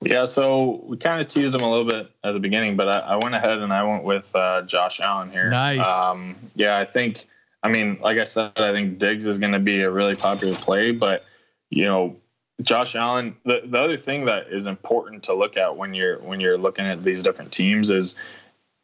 [0.00, 2.98] Yeah, so we kind of teased him a little bit at the beginning, but I,
[3.00, 5.48] I went ahead and I went with uh, Josh Allen here.
[5.48, 5.86] Nice.
[5.86, 7.24] Um, yeah, I think.
[7.62, 10.54] I mean, like I said, I think Diggs is going to be a really popular
[10.54, 11.24] play, but
[11.70, 12.16] you know,
[12.62, 13.36] Josh Allen.
[13.44, 16.84] The the other thing that is important to look at when you're when you're looking
[16.84, 18.16] at these different teams is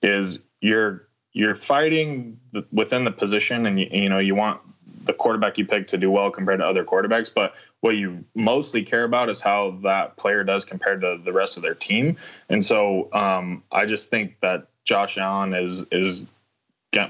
[0.03, 2.41] is you're you're fighting
[2.73, 4.61] within the position, and you, you know you want
[5.05, 8.83] the quarterback you pick to do well compared to other quarterbacks, but what you mostly
[8.83, 12.17] care about is how that player does compared to the rest of their team.
[12.49, 16.27] And so um, I just think that Josh Allen is is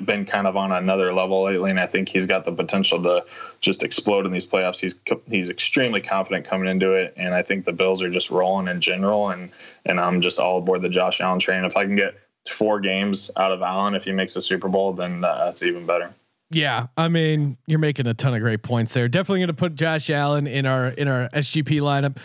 [0.04, 3.24] been kind of on another level lately, and I think he's got the potential to
[3.60, 4.78] just explode in these playoffs.
[4.78, 4.94] He's
[5.26, 8.80] he's extremely confident coming into it, and I think the Bills are just rolling in
[8.80, 9.30] general.
[9.30, 9.50] And
[9.86, 11.64] and I'm just all aboard the Josh Allen train.
[11.64, 12.14] If I can get
[12.48, 15.86] four games out of Allen if he makes a Super Bowl, then uh, that's even
[15.86, 16.14] better.
[16.50, 19.08] Yeah, I mean, you're making a ton of great points there.
[19.08, 22.18] Definitely going to put Josh Allen in our in our SGP lineup.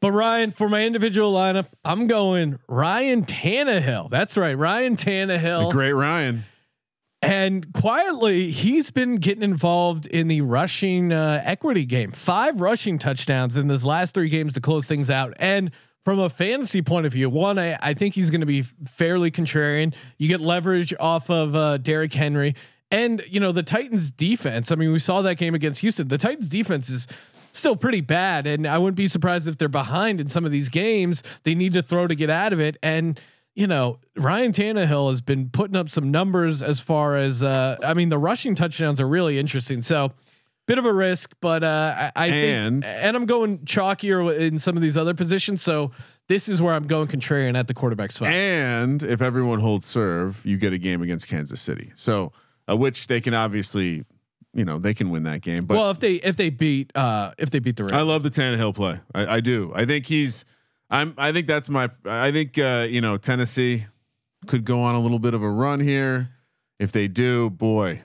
[0.00, 4.10] But Ryan, for my individual lineup, I'm going Ryan Tannehill.
[4.10, 5.68] That's right, Ryan Tannehill.
[5.68, 6.44] The great Ryan.
[7.22, 12.12] And quietly, he's been getting involved in the rushing uh, equity game.
[12.12, 15.34] Five rushing touchdowns in his last three games to close things out.
[15.36, 15.70] And
[16.02, 19.30] from a fantasy point of view, one, I, I think he's going to be fairly
[19.30, 19.94] contrarian.
[20.16, 22.54] You get leverage off of uh, Derrick Henry.
[22.90, 24.72] And you know the Titans defense.
[24.72, 26.08] I mean, we saw that game against Houston.
[26.08, 27.06] The Titans defense is
[27.52, 30.68] still pretty bad, and I wouldn't be surprised if they're behind in some of these
[30.68, 31.22] games.
[31.44, 32.76] They need to throw to get out of it.
[32.82, 33.18] And
[33.54, 37.94] you know, Ryan Tannehill has been putting up some numbers as far as uh, I
[37.94, 39.82] mean, the rushing touchdowns are really interesting.
[39.82, 40.12] So
[40.66, 44.56] bit of a risk, but uh, I, I and think, and I'm going chalkier in
[44.58, 45.62] some of these other positions.
[45.62, 45.90] So
[46.28, 48.28] this is where I'm going contrarian at the quarterback spot.
[48.28, 51.90] And if everyone holds serve, you get a game against Kansas City.
[51.96, 52.32] So
[52.70, 54.04] uh, which they can obviously,
[54.52, 55.66] you know, they can win that game.
[55.66, 58.00] But well, if they if they beat uh if they beat the Ravens.
[58.00, 59.00] I love the Tannehill play.
[59.14, 59.72] I, I do.
[59.74, 60.44] I think he's.
[60.90, 61.14] I'm.
[61.16, 61.88] I think that's my.
[62.04, 63.84] I think uh, you know Tennessee
[64.46, 66.30] could go on a little bit of a run here.
[66.78, 68.02] If they do, boy,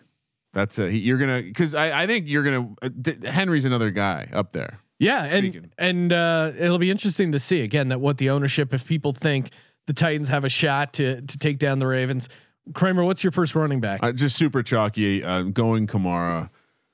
[0.53, 4.29] that's a you're gonna because I I think you're gonna uh, D- Henry's another guy
[4.33, 4.79] up there.
[4.99, 5.71] Yeah, speaking.
[5.77, 9.13] and and uh, it'll be interesting to see again that what the ownership if people
[9.13, 9.49] think
[9.87, 12.29] the Titans have a shot to to take down the Ravens.
[12.73, 14.01] Kramer, what's your first running back?
[14.03, 15.23] Uh, just super chalky.
[15.23, 16.49] Uh, going Kamara.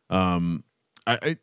[0.09, 0.63] Um,
[1.07, 1.37] I, I,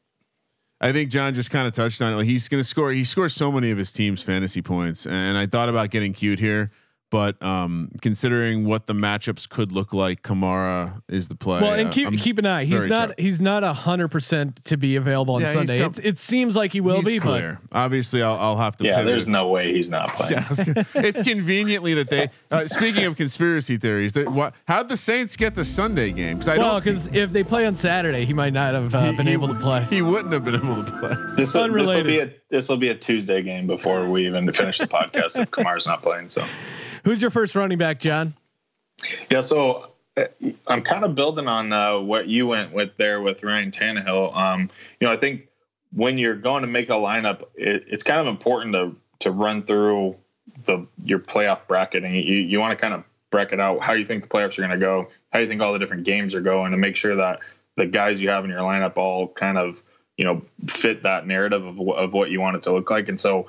[0.81, 2.17] I think Jon just kind of touched on it.
[2.17, 2.93] Like he's going to score.
[2.93, 6.39] He scores so many of his team's fantasy points, and I thought about getting cute
[6.39, 6.71] here.
[7.11, 11.63] But um, considering what the matchups could look like, Kamara is the play.
[11.63, 12.67] Well, and keep keep an eye.
[12.67, 13.21] He's not sharp.
[13.21, 15.79] he's not a hundred percent to be available on yeah, Sunday.
[15.79, 17.19] Come, it seems like he will be.
[17.19, 17.61] Clear.
[17.71, 18.85] But Obviously, I'll, I'll have to.
[18.85, 20.33] Yeah, there's no way he's not playing.
[20.33, 20.49] Yeah,
[20.97, 22.29] it's conveniently that they.
[22.51, 24.55] Uh, speaking of conspiracy theories, that what?
[24.67, 26.37] How'd the Saints get the Sunday game?
[26.37, 29.17] Because I well, because if they play on Saturday, he might not have uh, he,
[29.17, 29.83] been he, able to play.
[29.89, 31.15] He wouldn't have been able to play.
[31.37, 34.87] This will be a this will be a Tuesday game before we even finish the
[34.87, 36.29] podcast if Kamara's not playing.
[36.29, 36.45] So.
[37.05, 38.35] Who's your first running back, Jon?
[39.31, 39.93] Yeah, so
[40.67, 44.37] I'm kind of building on uh, what you went with there with Ryan Tannehill.
[44.37, 45.49] Um, you know, I think
[45.93, 49.65] when you're going to make a lineup, it, it's kind of important to to run
[49.65, 50.17] through
[50.65, 54.07] the your playoff bracket, and you you want to kind of bracket out how you
[54.07, 56.41] think the playoffs are going to go, how you think all the different games are
[56.41, 57.41] going, to make sure that
[57.77, 59.83] the guys you have in your lineup all kind of
[60.17, 63.09] you know fit that narrative of, of what you want it to look like.
[63.09, 63.47] And so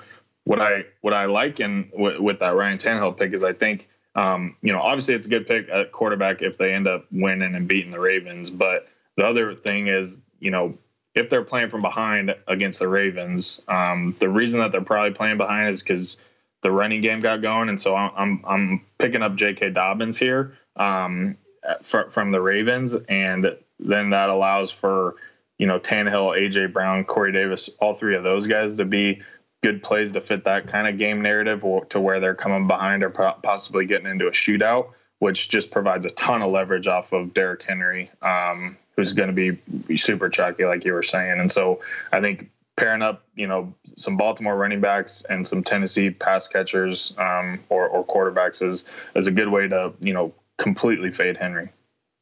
[0.50, 3.88] what I what I like in w- with that Ryan Tannehill pick is I think
[4.16, 7.54] um, you know obviously it's a good pick at quarterback if they end up winning
[7.54, 10.76] and beating the Ravens, but the other thing is you know
[11.14, 15.38] if they're playing from behind against the Ravens, um, the reason that they're probably playing
[15.38, 16.18] behind is because
[16.64, 19.70] the running game got going, and so I'm I'm picking up J.K.
[19.70, 21.38] Dobbins here um,
[21.84, 25.14] from the Ravens, and then that allows for
[25.60, 29.22] you know Tannehill, AJ Brown, Corey Davis, all three of those guys to be
[29.62, 33.04] good plays to fit that kind of game narrative or to where they're coming behind
[33.04, 37.34] or possibly getting into a shootout, which just provides a ton of leverage off of
[37.34, 41.40] Derrick Henry, um, who's going to be super chalky, like you were saying.
[41.40, 41.82] And so
[42.14, 47.14] I think pairing up, you know, some Baltimore running backs and some Tennessee pass catchers
[47.18, 51.70] um, or, or quarterbacks is is a good way to you know completely fade Henry.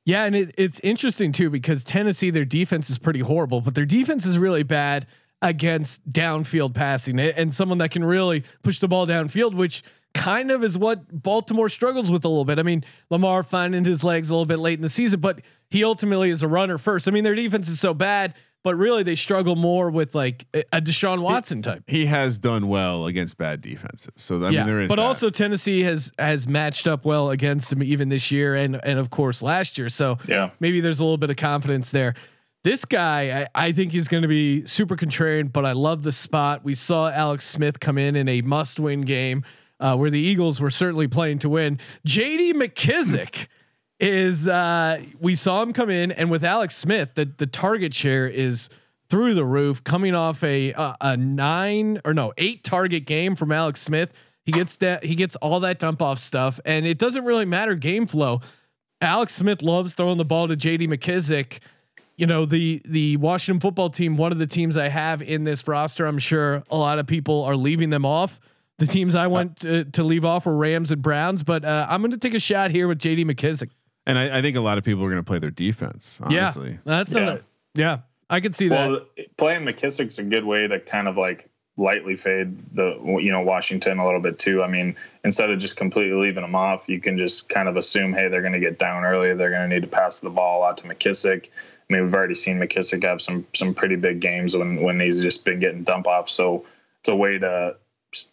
[0.05, 3.85] Yeah, and it, it's interesting too because Tennessee their defense is pretty horrible, but their
[3.85, 5.05] defense is really bad
[5.41, 10.63] against downfield passing and someone that can really push the ball downfield, which kind of
[10.63, 12.57] is what Baltimore struggles with a little bit.
[12.57, 15.83] I mean, Lamar finding his legs a little bit late in the season, but he
[15.83, 17.07] ultimately is a runner first.
[17.07, 18.33] I mean, their defense is so bad
[18.67, 21.83] but really they struggle more with like a Deshaun Watson type.
[21.87, 24.89] He, he has done well against bad defenses, so I yeah, mean there is.
[24.89, 25.05] But that.
[25.05, 29.09] also Tennessee has has matched up well against him even this year and and of
[29.09, 29.87] course last year.
[29.87, 32.15] So yeah, maybe there's a little bit of confidence there.
[32.63, 36.11] This guy, I, I think he's going to be super contrarian, but I love the
[36.11, 36.63] spot.
[36.63, 39.43] We saw Alex Smith come in in a must-win game
[39.79, 41.79] uh, where the Eagles were certainly playing to win.
[42.05, 42.53] J.D.
[42.53, 43.47] McKissic
[43.99, 48.27] is uh, we saw him come in, and with Alex Smith, the the target share
[48.27, 48.69] is
[49.09, 53.81] through the roof, coming off a a nine or no eight target game from Alex
[53.81, 54.11] Smith.
[54.43, 57.75] He gets that he gets all that dump off stuff, and it doesn't really matter
[57.75, 58.41] game flow.
[59.01, 60.87] Alex Smith loves throwing the ball to J.D.
[60.87, 61.59] McKissic.
[62.17, 65.67] You know the the Washington football team, one of the teams I have in this
[65.67, 66.07] roster.
[66.07, 68.39] I'm sure a lot of people are leaving them off.
[68.79, 72.01] The teams I want to, to leave off were Rams and Browns, but uh, I'm
[72.01, 73.25] going to take a shot here with J.D.
[73.25, 73.69] McKissic.
[74.05, 76.19] And I, I, think a lot of people are going to play their defense.
[76.23, 76.71] Honestly.
[76.71, 77.33] Yeah, that's yeah.
[77.33, 77.39] A,
[77.73, 77.97] yeah,
[78.29, 79.37] I could see well, that.
[79.37, 83.99] Playing McKissic's a good way to kind of like lightly fade the you know Washington
[83.99, 84.63] a little bit too.
[84.63, 88.13] I mean, instead of just completely leaving them off, you can just kind of assume,
[88.13, 89.33] hey, they're going to get down early.
[89.33, 91.49] They're going to need to pass the ball out to McKissic.
[91.89, 95.21] I mean, we've already seen McKissic have some some pretty big games when when he's
[95.21, 96.29] just been getting dump off.
[96.29, 96.65] So
[96.99, 97.75] it's a way to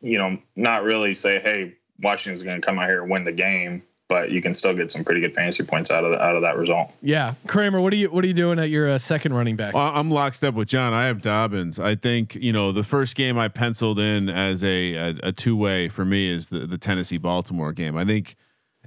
[0.01, 3.33] you know not really say, hey, Washington's going to come out here and win the
[3.33, 6.37] game but you can still get some pretty good fantasy points out of the, out
[6.37, 6.93] of that result.
[7.03, 9.75] Yeah, Kramer, what are you what are you doing at your uh, second running back?
[9.75, 10.93] Well, I'm lockstep with John.
[10.93, 11.81] I have Dobbins.
[11.81, 15.57] I think you know the first game I penciled in as a a, a two
[15.57, 17.97] way for me is the the Tennessee Baltimore game.
[17.97, 18.37] I think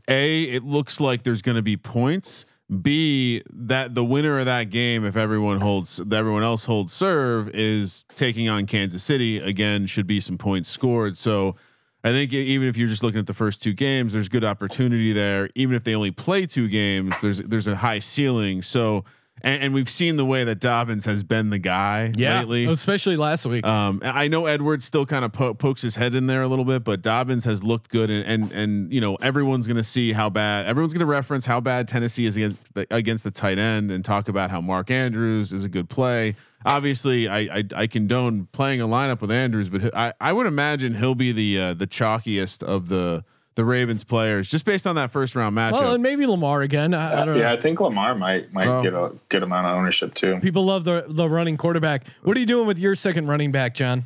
[0.07, 2.45] a it looks like there's going to be points.
[2.81, 8.03] B that the winner of that game, if everyone holds, everyone else holds serve, is
[8.15, 9.85] taking on Kansas City again.
[9.87, 11.17] Should be some points scored.
[11.17, 11.55] So
[12.03, 15.13] I think even if you're just looking at the first two games, there's good opportunity
[15.13, 15.49] there.
[15.55, 18.61] Even if they only play two games, there's there's a high ceiling.
[18.61, 19.05] So
[19.41, 23.15] and, and, we've seen the way that Dobbins has been the guy yeah, lately, especially
[23.15, 23.65] last week.
[23.65, 26.65] Um, I know Edwards still kind of po- pokes his head in there a little
[26.65, 30.13] bit, but Dobbins has looked good, and and and you know everyone's going to see
[30.13, 33.59] how bad everyone's going to reference how bad Tennessee is against the, against the tight
[33.59, 36.35] end, and talk about how Mark Andrews is a good play.
[36.65, 40.95] Obviously, I, I, I condone playing a lineup with Andrews, but I, I would imagine
[40.95, 43.23] he'll be the uh, the chalkiest of the
[43.57, 45.73] the Ravens players, just based on that first round matchup.
[45.73, 46.93] Well, and maybe Lamar again.
[46.93, 48.83] I, I yeah, I think Lamar might might Bro.
[48.83, 50.39] get a good amount of ownership too.
[50.39, 52.05] People love the the running quarterback.
[52.21, 54.05] What are you doing with your second running back, John?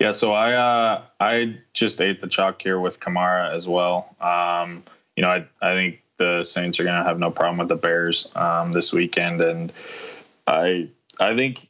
[0.00, 4.16] Yeah, so I uh, I just ate the chalk here with Kamara as well.
[4.18, 4.82] Um,
[5.14, 7.76] you know, I I think the Saints are going to have no problem with the
[7.76, 9.72] Bears um, this weekend, and
[10.46, 10.88] I
[11.20, 11.68] I think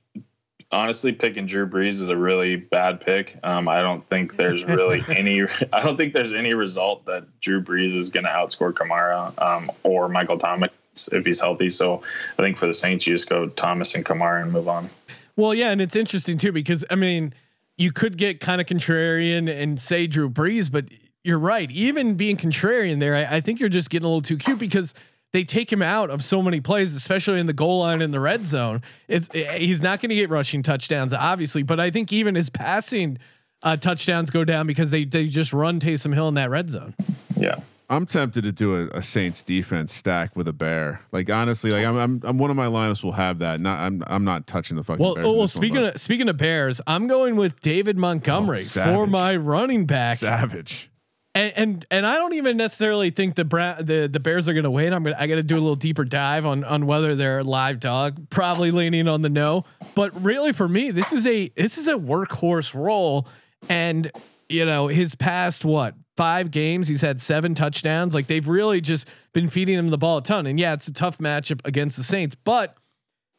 [0.74, 3.38] honestly, picking Drew Brees is a really bad pick.
[3.44, 5.42] Um, I don't think there's really any.
[5.72, 9.70] I don't think there's any result that Drew Brees is going to outscore Kamara um,
[9.84, 10.70] or Michael Thomas
[11.12, 11.70] if he's healthy.
[11.70, 12.02] So
[12.38, 14.90] I think for the Saints, you just go Thomas and Kamara and move on.
[15.36, 17.32] Well, yeah, and it's interesting too because I mean,
[17.76, 20.86] you could get kind of contrarian and say Drew Brees, but
[21.22, 21.70] you're right.
[21.70, 24.94] Even being contrarian there, I, I think you're just getting a little too cute because
[25.34, 28.20] they take him out of so many plays, especially in the goal line in the
[28.20, 28.82] red zone.
[29.08, 33.18] It's he's not going to get rushing touchdowns, obviously, but I think even his passing
[33.64, 36.94] uh, touchdowns go down because they they just run Taysom Hill in that red zone.
[37.36, 37.56] Yeah.
[37.90, 41.02] I'm tempted to do a, a, Saints defense stack with a bear.
[41.12, 43.60] Like honestly, like I'm, I'm, I'm one of my lineups will have that.
[43.60, 45.04] Not I'm I'm not touching the fucking.
[45.04, 48.84] Well, Bears well, speaking one, of speaking of Bears, I'm going with David Montgomery oh,
[48.84, 50.18] for my running back.
[50.18, 50.90] Savage.
[51.36, 54.64] And, and and I don't even necessarily think the Bra- the the Bears are going
[54.64, 54.92] to win.
[54.92, 57.44] I'm gonna I got to do a little deeper dive on on whether they're a
[57.44, 58.30] live dog.
[58.30, 59.64] Probably leaning on the no,
[59.96, 63.26] but really for me, this is a this is a workhorse role,
[63.68, 64.12] and
[64.48, 68.14] you know his past what five games he's had seven touchdowns.
[68.14, 70.46] Like they've really just been feeding him the ball a ton.
[70.46, 72.76] And yeah, it's a tough matchup against the Saints, but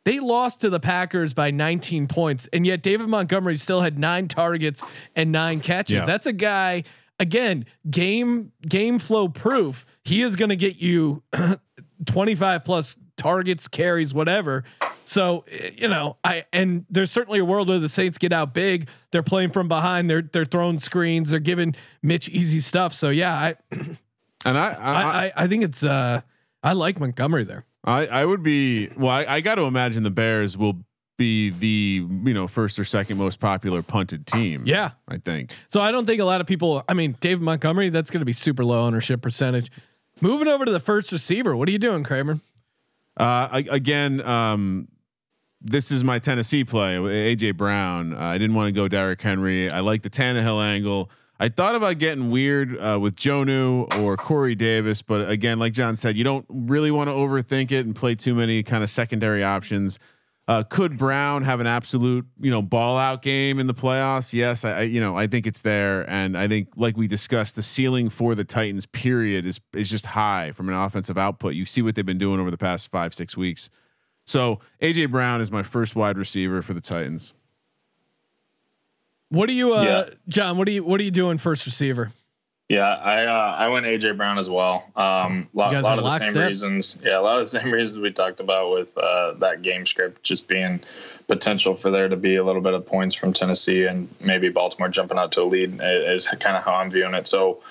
[0.04, 4.28] they lost to the Packers by 19 points, and yet David Montgomery still had nine
[4.28, 4.84] targets
[5.16, 5.96] and nine catches.
[5.96, 6.06] Yeah.
[6.06, 6.84] That's a guy
[7.20, 9.86] again, game game flow proof.
[10.04, 11.24] He is going to get you
[12.06, 14.64] 25 plus targets, carries, whatever.
[15.04, 15.46] So
[15.76, 18.90] you know, I and there's certainly a world where the Saints get out big.
[19.12, 20.10] They're playing from behind.
[20.10, 21.32] They're they're throwing screens.
[21.32, 22.94] They're giving Mitch easy stuff.
[22.94, 26.22] So yeah, I and I I, I, I think it's uh
[26.64, 27.66] I like Montgomery there.
[27.84, 29.12] I I would be well.
[29.12, 30.84] I, I got to imagine the Bears will
[31.18, 34.64] be the you know first or second most popular punted team.
[34.66, 35.52] Yeah, I think.
[35.68, 36.84] So I don't think a lot of people.
[36.88, 39.72] I mean, David Montgomery, that's going to be super low ownership percentage.
[40.22, 42.40] Moving over to the first receiver, what are you doing, Kramer?
[43.18, 44.88] Uh, again, um,
[45.62, 48.14] this is my Tennessee play AJ Brown.
[48.14, 49.70] Uh, I didn't want to go Derrick Henry.
[49.70, 51.10] I like the Tannehill angle.
[51.38, 55.98] I thought about getting weird uh, with Jonnu or Corey Davis, but again, like John
[55.98, 59.44] said, you don't really want to overthink it and play too many kind of secondary
[59.44, 60.00] options.
[60.48, 64.32] Uh, could Brown have an absolute, you know, ball out game in the playoffs?
[64.32, 67.56] Yes, I, I, you know, I think it's there, and I think, like we discussed,
[67.56, 71.56] the ceiling for the Titans, period, is is just high from an offensive output.
[71.56, 73.72] You see what they've been doing over the past five, six weeks.
[74.26, 77.34] So AJ Brown is my first wide receiver for the Titans.
[79.30, 80.16] What do you, uh, yeah.
[80.28, 80.58] John?
[80.60, 82.12] What do you, what are you doing first receiver?
[82.68, 84.90] Yeah, I uh, I went AJ Brown as well.
[84.96, 86.50] Um, a lot, lot of the same step?
[86.50, 87.00] reasons.
[87.04, 90.24] Yeah, a lot of the same reasons we talked about with uh, that game script
[90.24, 90.80] just being
[91.28, 94.90] potential for there to be a little bit of points from Tennessee and maybe Baltimore
[94.90, 97.28] jumping out to a lead is kind of how I'm viewing it.
[97.28, 97.62] So,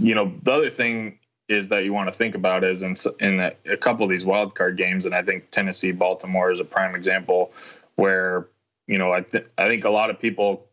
[0.00, 1.18] you know, the other thing
[1.48, 4.24] is that you want to think about is in in a, a couple of these
[4.24, 7.52] wild card games, and I think Tennessee Baltimore is a prime example
[7.94, 8.48] where
[8.88, 10.65] you know I th- I think a lot of people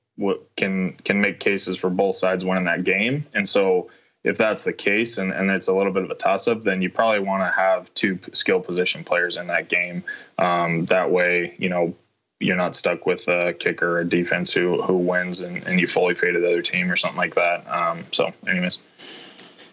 [0.56, 3.26] can can make cases for both sides winning that game.
[3.34, 3.90] And so
[4.24, 6.82] if that's the case and, and it's a little bit of a toss up, then
[6.82, 10.04] you probably want to have two skill position players in that game.
[10.38, 11.94] Um, that way, you know,
[12.40, 15.88] you're not stuck with a kicker or a defense who who wins and, and you
[15.88, 17.66] fully faded the other team or something like that.
[17.68, 18.80] Um, so, anyways.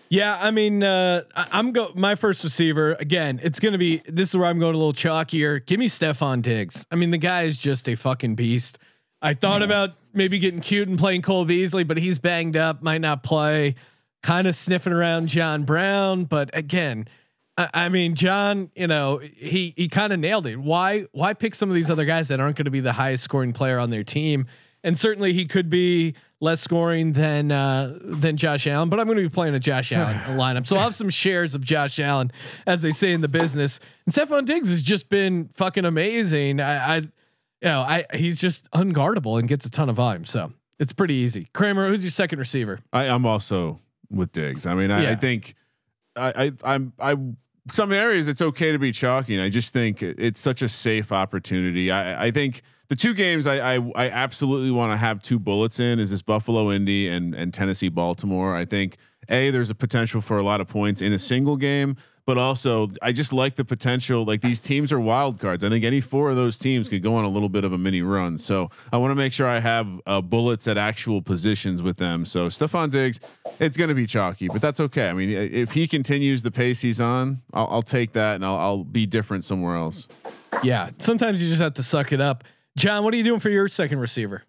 [0.08, 3.38] Yeah, I mean, uh, I'm go my first receiver again.
[3.44, 5.64] It's gonna be this is where I'm going a little chalkier.
[5.64, 6.84] Give me Stefon Diggs.
[6.90, 8.78] I mean, the guy is just a fucking beast.
[9.22, 13.00] I thought about maybe getting cute and playing Cole Beasley, but he's banged up, might
[13.00, 13.74] not play.
[14.22, 17.08] Kind of sniffing around John Brown, but again,
[17.56, 20.56] I, I mean, John, you know, he he kind of nailed it.
[20.56, 23.24] Why why pick some of these other guys that aren't going to be the highest
[23.24, 24.46] scoring player on their team?
[24.82, 29.18] And certainly he could be less scoring than uh, than Josh Allen, but I'm going
[29.18, 32.32] to be playing a Josh Allen lineup, so I'll have some shares of Josh Allen,
[32.66, 33.78] as they say in the business.
[34.06, 36.60] And Stefon Diggs has just been fucking amazing.
[36.60, 37.02] I, I
[37.62, 40.24] you know, I he's just unguardable and gets a ton of volume.
[40.24, 41.48] So it's pretty easy.
[41.52, 42.80] Kramer, who's your second receiver?
[42.92, 43.80] I, am also
[44.10, 44.66] with Diggs.
[44.66, 45.10] I mean, I, yeah.
[45.10, 45.54] I think
[46.16, 47.16] I, I I'm I
[47.68, 49.34] some areas it's okay to be chalky.
[49.34, 51.90] And I just think it's such a safe opportunity.
[51.90, 55.80] I I think the two games I I, I absolutely want to have two bullets
[55.80, 58.56] in is this Buffalo Indy and and Tennessee Baltimore.
[58.56, 58.96] I think
[59.28, 61.96] a there's a potential for a lot of points in a single game
[62.30, 64.24] but also I just like the potential.
[64.24, 65.64] Like these teams are wild cards.
[65.64, 67.78] I think any four of those teams could go on a little bit of a
[67.78, 68.38] mini run.
[68.38, 72.24] So I want to make sure I have uh, bullets at actual positions with them.
[72.24, 73.18] So Stefon Diggs,
[73.58, 75.08] it's going to be chalky, but that's okay.
[75.08, 78.58] I mean, if he continues the pace he's on, I'll, I'll take that and I'll,
[78.58, 80.06] I'll be different somewhere else.
[80.62, 82.44] Yeah, sometimes you just have to suck it up.
[82.76, 84.44] John, what are you doing for your second receiver?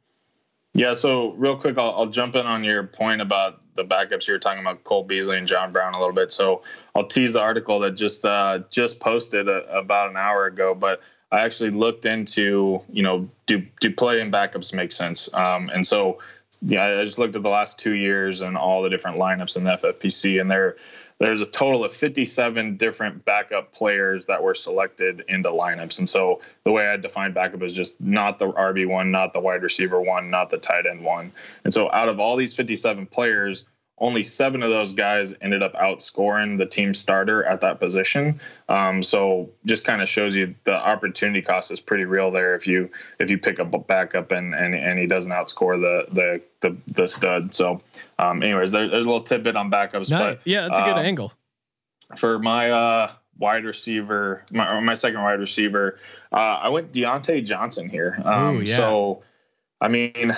[0.74, 4.28] Yeah, so real quick, I'll, I'll, jump in on your point about the backups.
[4.28, 6.32] You were talking about Cole Beasley and John Brown a little bit.
[6.32, 6.62] So
[6.96, 10.74] I'll tease the article that just uh, just posted a, about an hour ago.
[10.74, 15.34] But I actually looked into, you know, do do play and backups make sense?
[15.34, 16.20] Um, and so
[16.62, 19.64] yeah, I just looked at the last two years and all the different lineups in
[19.64, 20.76] the FFPC, and they're
[21.22, 26.00] there's a total of 57 different backup players that were selected into lineups.
[26.00, 29.39] And so the way I define backup is just not the RB one, not the
[29.39, 31.32] wide receiver one, not the tight end one.
[31.64, 33.66] And so out of all these 57 players,
[34.02, 38.39] only seven of those guys ended up outscoring the team starter at that position.
[38.68, 42.66] Um, so just kind of shows you the opportunity cost is pretty real there if
[42.66, 42.89] you
[43.20, 46.76] if you pick up a backup and and, and he doesn't outscore the the the,
[46.88, 47.54] the stud.
[47.54, 47.82] So,
[48.20, 50.10] um, anyways, there, there's a little tidbit on backups.
[50.10, 51.32] No, but yeah, that's a good um, angle.
[52.16, 55.99] for my uh, wide receiver, my, my second wide receiver,
[56.32, 58.22] uh, I went Diontae Johnson here.
[58.24, 58.76] Um, Ooh, yeah.
[58.76, 59.24] So,
[59.80, 60.36] I mean,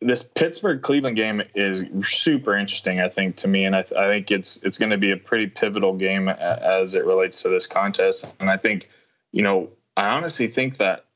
[0.00, 3.00] this Pittsburgh Cleveland game is super interesting.
[3.00, 5.16] I think to me, and I, th- I think it's it's going to be a
[5.16, 8.36] pretty pivotal game as it relates to this contest.
[8.40, 8.88] And I think,
[9.32, 11.06] you know, I honestly think that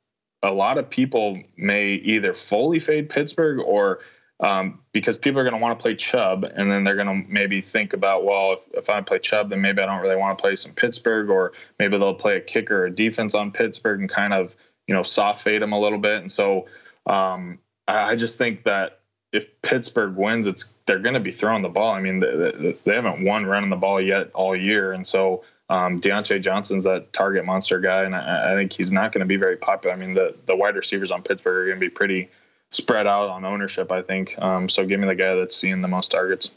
[0.42, 4.00] a lot of people may either fully fade Pittsburgh or
[4.40, 7.32] um, because people are going to want to play Chubb, and then they're going to
[7.32, 10.36] maybe think about, well, if, if I play Chubb, then maybe I don't really want
[10.36, 14.10] to play some Pittsburgh, or maybe they'll play a kicker or defense on Pittsburgh and
[14.10, 14.56] kind of,
[14.88, 16.20] you know, soft fade them a little bit.
[16.22, 16.66] And so
[17.06, 19.00] um, I, just think that
[19.32, 21.92] if Pittsburgh wins, it's they're going to be throwing the ball.
[21.92, 26.00] I mean, they, they, haven't won running the ball yet all year, and so um,
[26.00, 29.36] Diontae Johnson's that target monster guy, and I, I think he's not going to be
[29.36, 29.94] very popular.
[29.94, 32.30] I mean, the the wide receivers on Pittsburgh are going to be pretty
[32.70, 33.90] spread out on ownership.
[33.90, 34.38] I think.
[34.38, 36.50] Um, so give me the guy that's seeing the most targets.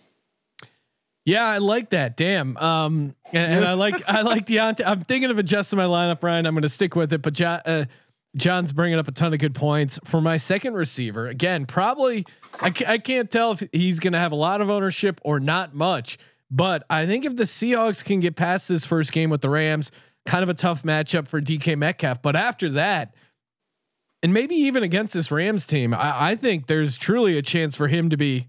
[1.26, 2.16] Yeah, I like that.
[2.16, 2.56] Damn.
[2.58, 4.86] Um, and, and I like I like Diontae.
[4.86, 6.46] I'm thinking of adjusting my lineup, Ryan.
[6.46, 7.24] I'm going to stick with it.
[7.24, 7.86] But John, uh,
[8.36, 11.28] John's bringing up a ton of good points for my second receiver.
[11.28, 12.26] Again, probably
[12.60, 15.74] I, I can't tell if he's going to have a lot of ownership or not
[15.74, 16.18] much.
[16.52, 19.92] But I think if the Seahawks can get past this first game with the Rams,
[20.26, 22.22] kind of a tough matchup for DK Metcalf.
[22.22, 23.16] But after that,
[24.22, 27.88] and maybe even against this Rams team, I, I think there's truly a chance for
[27.88, 28.48] him to be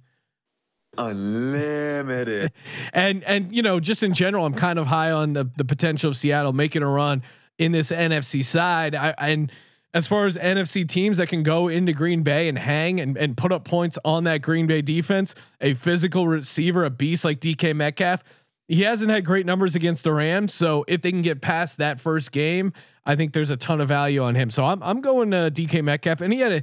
[0.99, 2.53] Unlimited.
[2.93, 6.09] and and you know just in general i'm kind of high on the the potential
[6.09, 7.22] of seattle making a run
[7.59, 9.53] in this nfc side I, and
[9.97, 13.36] as far as nfc teams that can go into green bay and hang and, and
[13.36, 17.74] put up points on that green bay defense a physical receiver a beast like dk
[17.74, 18.22] metcalf
[18.68, 21.99] he hasn't had great numbers against the rams so if they can get past that
[21.99, 22.72] first game
[23.05, 25.82] i think there's a ton of value on him so i'm, I'm going to dk
[25.82, 26.62] metcalf and he had a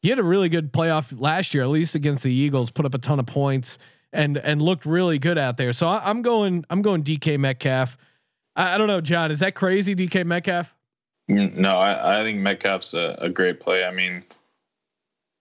[0.00, 2.70] he had a really good playoff last year, at least against the Eagles.
[2.70, 3.78] Put up a ton of points
[4.12, 5.72] and and looked really good out there.
[5.72, 7.98] So I, am going I'm going DK Metcalf.
[8.54, 9.30] I, I, don't know, John.
[9.30, 10.74] Is that crazy, DK Metcalf?
[11.30, 13.84] Mm, no, I, I think Metcalf's a, a great play.
[13.84, 14.24] I mean,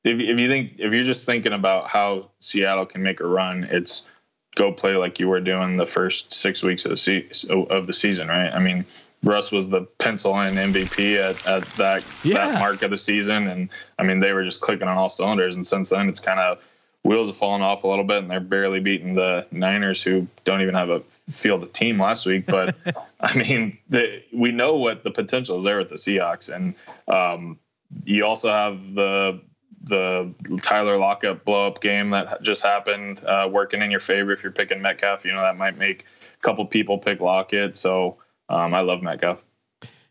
[0.04, 3.66] if if you think if you're just thinking about how Seattle can make a run,
[3.70, 4.08] it's
[4.56, 7.28] go play like you were doing the first six weeks of the se-
[7.70, 8.54] of the season, right?
[8.54, 8.86] I mean,
[9.24, 12.48] Russ was the pencil in MVP at, at that Yeah.
[12.48, 13.70] that mark of the season, and
[14.00, 15.56] I mean they were just clicking on all cylinders.
[15.56, 16.60] And since then, it's kind of
[17.08, 20.62] wheels have fallen off a little bit, and they're barely beating the Niners, who don't
[20.62, 21.02] even have a
[21.32, 22.46] field of team last week.
[22.46, 22.76] But
[23.22, 26.76] I mean, the, we know what the potential is there with the Seahawks, and
[27.08, 27.58] um,
[28.04, 29.42] you also have the
[29.84, 34.44] the Tyler Lockett blow up game that just happened, uh, working in your favor if
[34.44, 35.24] you're picking Metcalf.
[35.24, 36.04] You know that might make
[36.34, 37.78] a couple people pick Lockett.
[37.78, 38.18] So
[38.50, 39.44] um, I love Metcalf.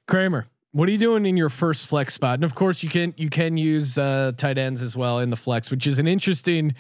[0.08, 0.46] Kramer,
[0.76, 2.34] what are you doing in your first flex spot?
[2.34, 5.36] And of course, you can you can use uh, tight ends as well in the
[5.36, 6.74] flex, which is an interesting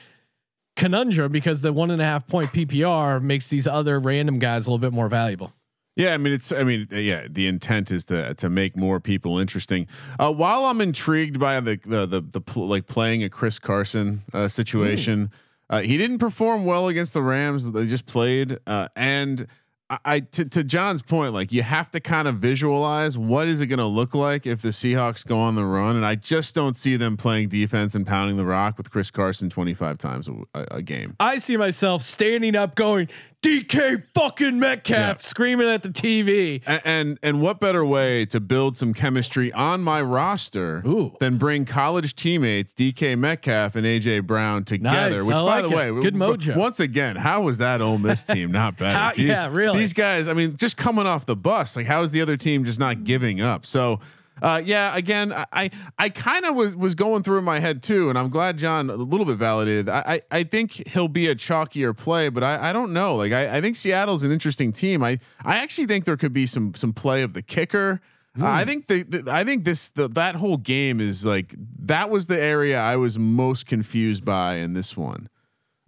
[0.76, 4.70] conundrum because the one and a half point PPR makes these other random guys a
[4.70, 5.54] little bit more valuable.
[5.96, 6.52] Yeah, I mean it's.
[6.52, 7.26] I mean, uh, yeah.
[7.30, 9.86] The intent is to to make more people interesting.
[10.18, 14.24] Uh, while I'm intrigued by the the the, the pl- like playing a Chris Carson
[14.34, 15.30] uh, situation,
[15.70, 17.72] uh, he didn't perform well against the Rams.
[17.72, 19.46] They just played, uh, and
[19.88, 23.66] I, to, to John's point, like you have to kind of visualize what is it
[23.66, 26.76] going to look like if the Seahawks go on the run, and I just don't
[26.76, 30.66] see them playing defense and pounding the rock with Chris Carson 25 times a, a,
[30.78, 31.14] a game.
[31.20, 33.08] I see myself standing up, going
[33.42, 35.14] DK fucking Metcalf, Yeah.
[35.18, 36.62] screaming at the TV.
[36.66, 41.14] And, and and what better way to build some chemistry on my roster Ooh.
[41.20, 45.16] than bring college teammates DK Metcalf and AJ Brown together?
[45.18, 45.76] Nice, which, by the it.
[45.76, 46.56] way, Good w- mojo.
[46.56, 48.98] Once again, how was that Ole Miss team not better?
[48.98, 49.78] How- yeah, really.
[49.78, 52.64] These guys, I mean, just coming off the bus, like how is the other team
[52.64, 53.64] just not giving up?
[53.66, 54.00] So.
[54.42, 57.82] Uh, yeah, again, I I, I kind of was was going through in my head
[57.82, 59.88] too, and I'm glad John a little bit validated.
[59.88, 63.16] I I, I think he'll be a chalkier play, but I, I don't know.
[63.16, 65.02] Like I, I think Seattle's an interesting team.
[65.02, 68.00] I I actually think there could be some some play of the kicker.
[68.38, 71.54] Uh, I think the, the I think this the, that whole game is like
[71.86, 75.28] that was the area I was most confused by in this one.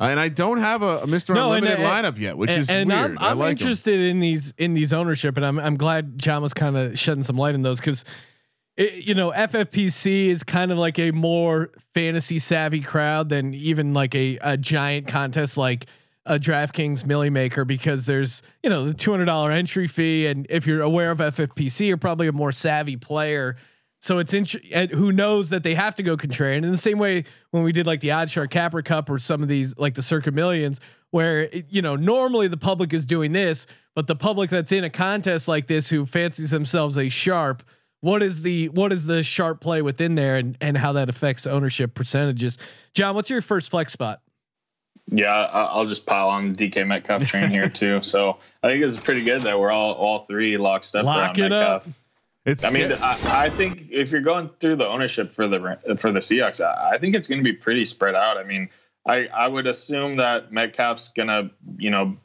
[0.01, 1.35] Uh, and I don't have a, a Mr.
[1.35, 3.01] No, Unlimited uh, lineup yet, which and, is and weird.
[3.01, 6.55] I'm, I'm like interested in these in these ownership, and I'm I'm glad John was
[6.55, 8.05] kind of shedding some light on those because.
[8.79, 14.15] You know, FFPC is kind of like a more fantasy savvy crowd than even like
[14.15, 15.87] a, a giant contest like
[16.25, 20.47] a DraftKings Milly Maker because there's you know the two hundred dollar entry fee, and
[20.49, 23.57] if you're aware of FFPC, you're probably a more savvy player.
[24.01, 26.59] So it's int- who knows that they have to go contrarian.
[26.59, 29.43] In the same way when we did like the Odd Shark Capper Cup or some
[29.43, 33.33] of these like the Circa Millions, where it, you know normally the public is doing
[33.33, 33.67] this,
[33.97, 37.65] but the public that's in a contest like this who fancies themselves a sharp,
[38.01, 41.47] what is the what is the sharp play within there and and how that affects
[41.47, 42.59] ownership percentages?
[42.95, 44.21] John, what's your first flex spot?
[45.11, 48.03] Yeah, I'll just pile on the DK Metcalf train here too.
[48.03, 51.39] So I think it's pretty good that we're all all three locked up Lock around
[51.39, 51.87] it Metcalf.
[51.89, 51.95] up.
[52.45, 56.13] It's I mean, I, I think if you're going through the ownership for the for
[56.13, 58.39] the Seahawks, I, I think it's going to be pretty spread out.
[58.39, 58.71] I mean,
[59.07, 62.17] I I would assume that Metcalf's going to you know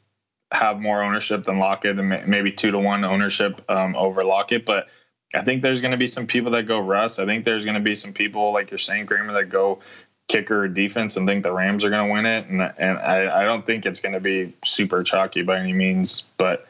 [0.52, 4.86] have more ownership than Lockett and maybe two to one ownership um, over Lockett, but
[5.34, 7.18] I think there's going to be some people that go Russ.
[7.18, 9.80] I think there's going to be some people like you're saying, Kramer, that go
[10.28, 12.46] kicker defense and think the Rams are going to win it.
[12.46, 16.24] And and I, I don't think it's going to be super chalky by any means,
[16.38, 16.66] but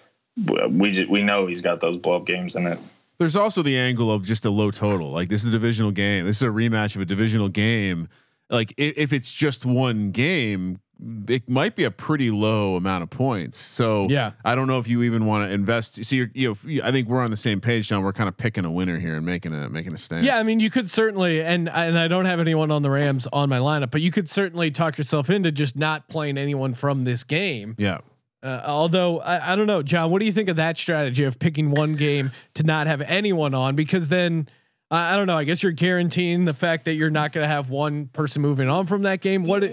[0.47, 2.79] we we know he's got those blow up games in it.
[3.19, 5.11] There's also the angle of just a low total.
[5.11, 6.25] Like this is a divisional game.
[6.25, 8.09] This is a rematch of a divisional game.
[8.51, 10.81] Like if, if it's just one game,
[11.28, 13.59] it might be a pretty low amount of points.
[13.59, 16.05] So yeah, I don't know if you even want to invest.
[16.05, 18.03] See, you're, you know, I think we're on the same page, John.
[18.03, 20.24] We're kind of picking a winner here and making a making a stand.
[20.24, 23.26] Yeah, I mean, you could certainly, and and I don't have anyone on the Rams
[23.32, 27.03] on my lineup, but you could certainly talk yourself into just not playing anyone from
[27.03, 27.74] this game.
[27.78, 27.99] Yeah.
[28.42, 31.38] Uh, although I, I don't know, John, what do you think of that strategy of
[31.38, 33.74] picking one game to not have anyone on?
[33.74, 34.49] Because then
[34.90, 35.36] I, I don't know.
[35.38, 38.68] I guess you're guaranteeing the fact that you're not going to have one person moving
[38.68, 39.45] on from that game.
[39.45, 39.64] What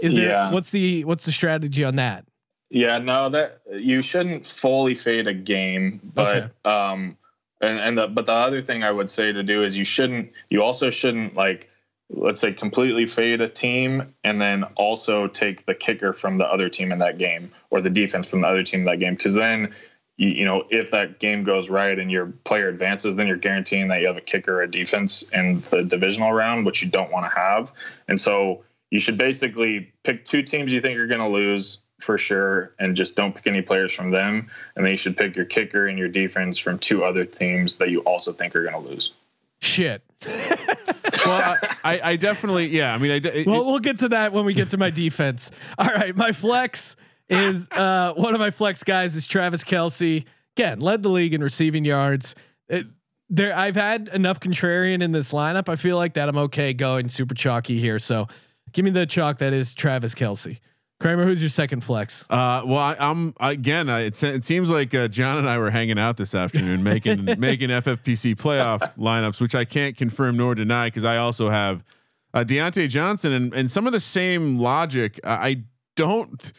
[0.00, 0.28] is there?
[0.28, 0.52] Yeah.
[0.52, 2.24] What's the what's the strategy on that?
[2.70, 6.50] Yeah, no, that you shouldn't fully fade a game, but Okay.
[6.64, 7.16] um,
[7.60, 10.32] and and the but the other thing I would say to do is you shouldn't.
[10.50, 11.68] You also shouldn't like
[12.10, 16.68] let's say completely fade a team and then also take the kicker from the other
[16.68, 19.34] team in that game or the defense from the other team in that game because
[19.34, 19.74] then
[20.16, 23.88] you, you know if that game goes right and your player advances then you're guaranteeing
[23.88, 27.12] that you have a kicker or a defense in the divisional round which you don't
[27.12, 27.70] want to have
[28.08, 32.16] and so you should basically pick two teams you think are going to lose for
[32.16, 35.44] sure and just don't pick any players from them and then you should pick your
[35.44, 38.88] kicker and your defense from two other teams that you also think are going to
[38.88, 39.12] lose
[39.60, 40.02] Shit.
[41.24, 42.94] Well, I, I, I definitely, yeah.
[42.94, 45.50] I mean, I, it, Well, we'll get to that when we get to my defense.
[45.78, 46.96] All right, my flex
[47.28, 50.24] is uh, one of my flex guys is Travis Kelce.
[50.56, 52.34] Again, led the league in receiving yards.
[52.68, 52.86] It,
[53.28, 55.68] there, I've had enough contrarian in this lineup.
[55.68, 57.98] I feel like that I'm okay going super chalky here.
[57.98, 58.28] So,
[58.72, 60.58] give me the chalk that is Travis Kelce.
[61.00, 62.24] Kramer, who's your second flex?
[62.28, 63.88] Uh, well, I, I'm again.
[63.88, 67.24] I, it, it seems like uh, John and I were hanging out this afternoon, making
[67.38, 71.84] making FFPC playoff lineups, which I can't confirm nor deny because I also have
[72.34, 75.20] uh, Diontae Johnson and and some of the same logic.
[75.22, 75.56] I I
[75.94, 76.52] don't.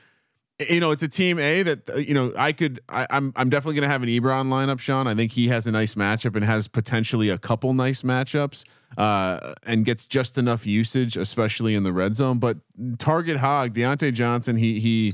[0.67, 2.81] You know, it's a team A that uh, you know I could.
[2.89, 5.07] I, I'm I'm definitely going to have an Ebron lineup, Sean.
[5.07, 8.65] I think he has a nice matchup and has potentially a couple nice matchups,
[8.97, 12.39] uh, and gets just enough usage, especially in the red zone.
[12.39, 12.57] But
[12.97, 15.13] target hog Diontae Johnson, he he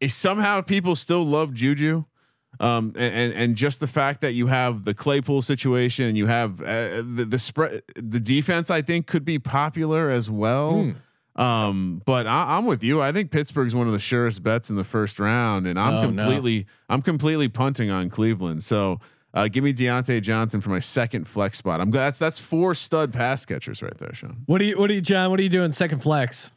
[0.00, 2.04] i- somehow people still love Juju.
[2.60, 6.60] Um, and, and just the fact that you have the Claypool situation and you have
[6.62, 10.94] uh, the the spread, the defense, I think could be popular as well.
[11.36, 13.02] Um, but I, I'm with you.
[13.02, 16.10] I think Pittsburgh's one of the surest bets in the first round, and I'm Oh,
[16.10, 16.22] no.
[16.24, 18.62] completely I'm completely punting on Cleveland.
[18.62, 19.00] So
[19.34, 21.80] uh, give me Diontae Johnson for my second flex spot.
[21.80, 24.42] I'm that's that's four stud pass catchers right there, Sean.
[24.46, 25.30] What do you, what do you, John?
[25.30, 26.52] What are you doing second flex?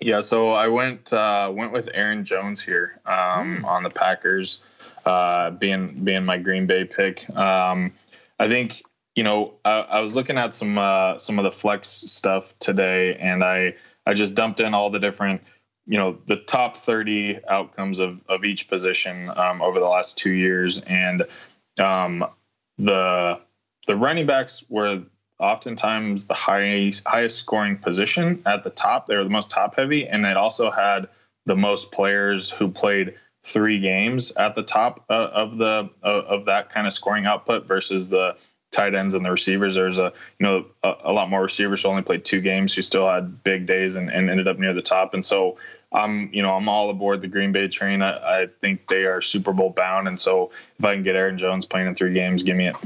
[0.00, 4.62] Yeah, so I went uh, went with Aaron Jones here um, on the Packers,
[5.04, 7.28] uh, being being my Green Bay pick.
[7.36, 7.92] Um,
[8.38, 8.82] I think
[9.14, 13.16] you know I, I was looking at some uh, some of the flex stuff today,
[13.16, 13.74] and I
[14.06, 15.42] I just dumped in all the different
[15.86, 20.32] you know the top 30 outcomes of of each position um, over the last two
[20.32, 21.24] years, and
[21.78, 22.24] um,
[22.78, 23.40] the
[23.86, 25.02] the running backs were
[25.38, 29.06] oftentimes the highest highest scoring position at the top.
[29.06, 31.08] They were the most top heavy, and it also had
[31.46, 36.44] the most players who played three games at the top uh, of the uh, of
[36.44, 38.36] that kind of scoring output versus the
[38.72, 39.74] tight ends and the receivers.
[39.74, 42.82] There's a you know a, a lot more receivers who only played two games who
[42.82, 45.14] still had big days and, and ended up near the top.
[45.14, 45.58] And so
[45.92, 48.02] I'm you know I'm all aboard the Green Bay train.
[48.02, 51.38] I, I think they are Super Bowl bound, and so if I can get Aaron
[51.38, 52.76] Jones playing in three games, give me it.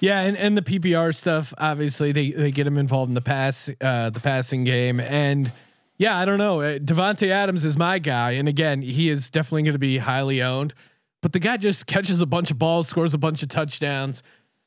[0.00, 3.70] Yeah, and, and the PPR stuff, obviously they they get him involved in the pass
[3.80, 5.00] uh the passing game.
[5.00, 5.52] And
[5.98, 6.58] yeah, I don't know.
[6.78, 8.32] Davante Adams is my guy.
[8.32, 10.72] And again, he is definitely going to be highly owned.
[11.20, 14.22] But the guy just catches a bunch of balls, scores a bunch of touchdowns.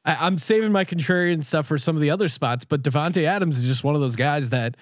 [0.05, 3.57] I, I'm saving my contrarian stuff for some of the other spots, but Davante Adams
[3.57, 4.75] is just one of those guys that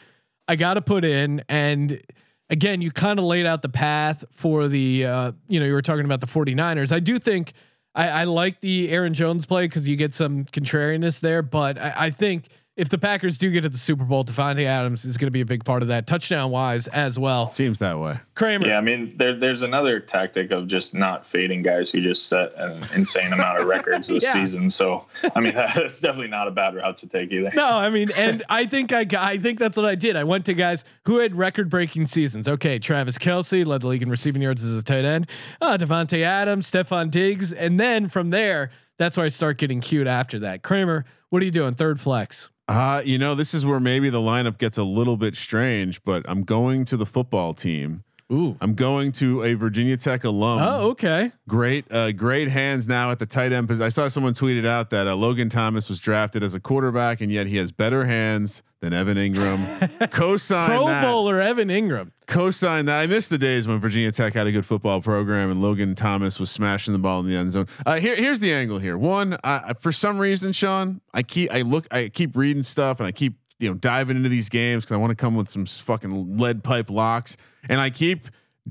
[0.47, 1.43] I got to put in.
[1.49, 2.01] And
[2.49, 5.81] again, you kind of laid out the path for the, uh, you know, you were
[5.81, 6.91] talking about the 49ers.
[6.91, 7.53] I do think
[7.95, 11.93] I, I like the Aaron Jones play because you get some contrariness there, but I,
[11.95, 12.45] I think
[12.79, 15.41] if the Packers do get to the Super Bowl, Davante Adams is going to be
[15.41, 17.49] a big part of that touchdown wise as well.
[17.49, 18.17] Seems that way.
[18.35, 18.67] Kramer.
[18.67, 22.53] Yeah, I mean, there, there's another tactic of just not fading guys who just set
[22.55, 24.33] an insane amount of records this Yeah.
[24.33, 24.69] season.
[24.69, 25.05] So,
[25.35, 27.51] I mean, that's definitely not a bad route to take either.
[27.53, 30.15] No, I mean, and I think I I think that's what I did.
[30.15, 32.47] I went to guys who had record breaking seasons.
[32.47, 35.29] Okay, Travis Kelce led the league in receiving yards as a tight end.
[35.59, 40.07] Uh, Davante Adams, Stefon Diggs, and then from there, that's where I start getting cute
[40.07, 40.61] after that.
[40.63, 41.73] Kramer, what are you doing?
[41.73, 42.49] Third flex.
[42.69, 46.23] Uh, you know, this is where maybe the lineup gets a little bit strange, but
[46.29, 48.03] I'm going to the football team.
[48.31, 48.55] Ooh.
[48.61, 50.59] I'm going to a Virginia Tech alum.
[50.61, 51.31] Oh, okay.
[51.47, 53.67] Great, uh, great hands now at the tight end.
[53.67, 57.21] Because I saw someone tweeted out that uh, Logan Thomas was drafted as a quarterback,
[57.21, 60.09] and yet he has better hands than Evan Engram.
[60.11, 61.03] Co-sign Pro that.
[61.03, 62.11] Bowler Evan Engram.
[62.27, 62.99] Co-sign that.
[62.99, 66.39] I miss the days when Virginia Tech had a good football program and Logan Thomas
[66.39, 67.65] was smashing the ball in the end zone.
[67.85, 68.97] Uh, here, here's the angle here.
[68.97, 69.37] One,
[69.79, 73.33] for some reason, Sean, I keep, I look, I keep reading stuff and I keep,
[73.59, 76.63] you know, diving into these games because I want to come with some fucking lead
[76.63, 77.37] pipe locks,
[77.67, 78.27] and I keep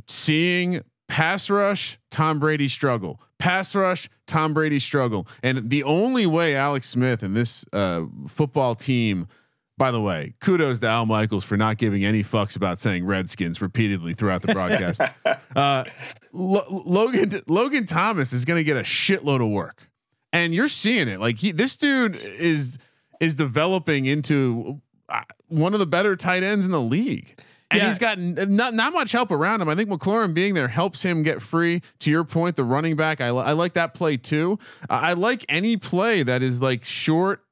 [0.07, 6.55] seeing pass rush Tom Brady struggle, pass rush Tom Brady struggle, and the only way
[6.55, 9.29] Alex Smith and this uh, football team.
[9.77, 13.63] By the way, kudos to Al Michaels for not giving any fucks about saying Redskins
[13.63, 15.01] repeatedly throughout the broadcast.
[15.55, 15.85] uh,
[16.33, 19.89] Lo- Logan Logan Thomas is going to get a shitload of work,
[20.33, 21.21] and you're seeing it.
[21.21, 22.79] Like he, this dude is
[23.21, 27.39] is developing into uh, one of the better tight ends in the league.
[27.71, 27.89] And Yeah.
[27.89, 29.69] he's got not not much help around him.
[29.69, 31.83] I think McLaurin being there helps him get free.
[32.01, 34.59] To your point, the running back, I, li- I like that play too.
[34.89, 37.45] I I like any play that is like short,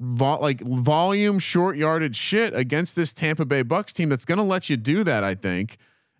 [0.00, 4.08] vol- like volume, short yardage shit against this Tampa Bay Bucks team.
[4.10, 5.24] That's going to let you do that.
[5.24, 5.76] I think,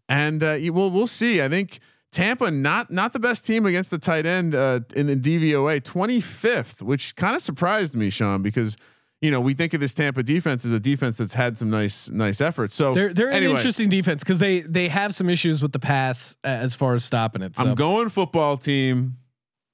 [0.09, 1.41] and uh, you, we'll we'll see.
[1.41, 1.79] I think
[2.11, 6.83] Tampa not not the best team against the tight end uh, in the DVOA, 25th,
[6.83, 8.77] which kind of surprised me, Sean, because.
[9.25, 12.11] You know, we think of this Tampa defense as a defense that's had some nice,
[12.11, 12.75] nice efforts.
[12.75, 15.79] So They're they're anyway, an interesting defense because they they have some issues with the
[15.79, 17.57] pass uh, as far as stopping it.
[17.57, 19.17] So I'm going football team.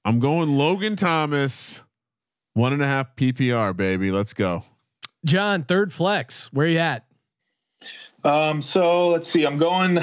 [0.05, 1.83] I'm going Logan Thomas,
[2.53, 4.09] one and a half PPR, baby.
[4.09, 4.63] Let's go.
[5.25, 6.47] John, third flex.
[6.53, 7.05] Where you at?
[8.23, 9.43] Um, so let's see.
[9.43, 9.99] I'm going.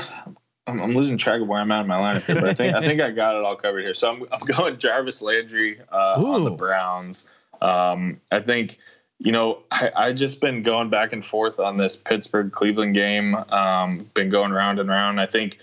[0.67, 2.77] I'm, I'm losing track of where I'm at in my lineup here, but I think
[2.77, 3.95] I think I got it all covered here.
[3.95, 7.31] So I'm I'm going Jarvis Landry uh, on the Browns.
[7.63, 8.79] Um, I think
[9.19, 13.35] you know I I just been going back and forth on this Pittsburgh Cleveland game.
[13.35, 15.21] Um, been going round and round.
[15.21, 15.59] I think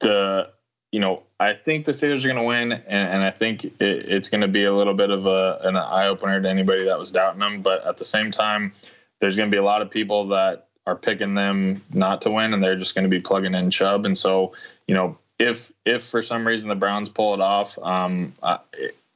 [0.00, 0.50] the
[0.92, 3.74] you know I think the Steelers are going to win, and, and I think it,
[3.80, 6.98] it's going to be a little bit of a an eye opener to anybody that
[6.98, 7.62] was doubting them.
[7.62, 8.72] But at the same time,
[9.20, 12.52] there's going to be a lot of people that are picking them not to win,
[12.52, 14.04] and they're just going to be plugging in Chubb.
[14.04, 14.52] And so,
[14.88, 18.58] you know, if if for some reason the Browns pull it off, um, I,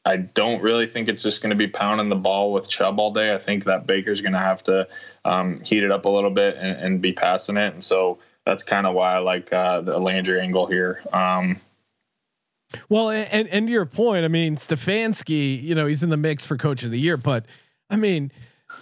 [0.05, 3.13] I don't really think it's just going to be pounding the ball with Chubb all
[3.13, 3.35] day.
[3.35, 4.87] I think that Baker's going to have to
[5.25, 7.73] um, heat it up a little bit and, and be passing it.
[7.73, 11.03] And so that's kind of why I like uh, the Landry angle here.
[11.13, 11.61] Um,
[12.89, 16.45] Well, and and to your point, I mean Stefanski, you know, he's in the mix
[16.45, 17.47] for coach of the year, but
[17.89, 18.33] I mean,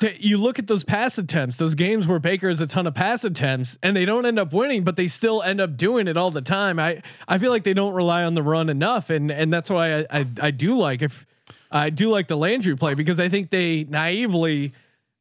[0.02, 3.24] you look at those pass attempts, those games where Baker has a ton of pass
[3.24, 6.30] attempts, and they don't end up winning, but they still end up doing it all
[6.30, 6.78] the time.
[6.78, 10.00] I I feel like they don't rely on the run enough, and and that's why
[10.00, 11.26] I I, I do like if
[11.70, 14.72] I do like the Landry play because I think they naively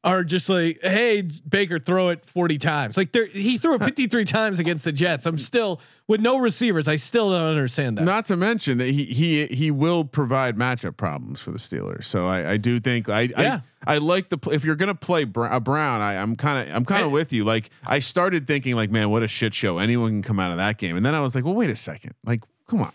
[0.03, 2.97] are just like, hey, Baker, throw it 40 times.
[2.97, 5.25] Like there, he threw it 53 times against the Jets.
[5.27, 6.87] I'm still with no receivers.
[6.87, 8.03] I still don't understand that.
[8.03, 12.05] Not to mention that he he he will provide matchup problems for the Steelers.
[12.05, 13.59] So I, I do think I Yeah.
[13.85, 16.85] I, I like the if you're gonna play uh, Brown, I, I'm kind of I'm
[16.85, 17.43] kind of with you.
[17.43, 19.77] Like I started thinking like, man, what a shit show.
[19.77, 21.75] Anyone can come out of that game, and then I was like, well, wait a
[21.75, 22.15] second.
[22.25, 22.91] Like, come on,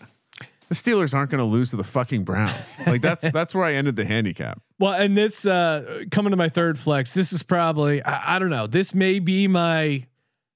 [0.69, 2.79] the Steelers aren't gonna lose to the fucking Browns.
[2.85, 4.61] Like that's that's where I ended the handicap.
[4.79, 8.49] Well, and this uh coming to my third flex, this is probably I, I don't
[8.49, 8.67] know.
[8.67, 10.05] This may be my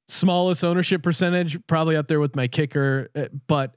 [0.07, 3.76] smallest ownership percentage, probably up there with my kicker, uh, but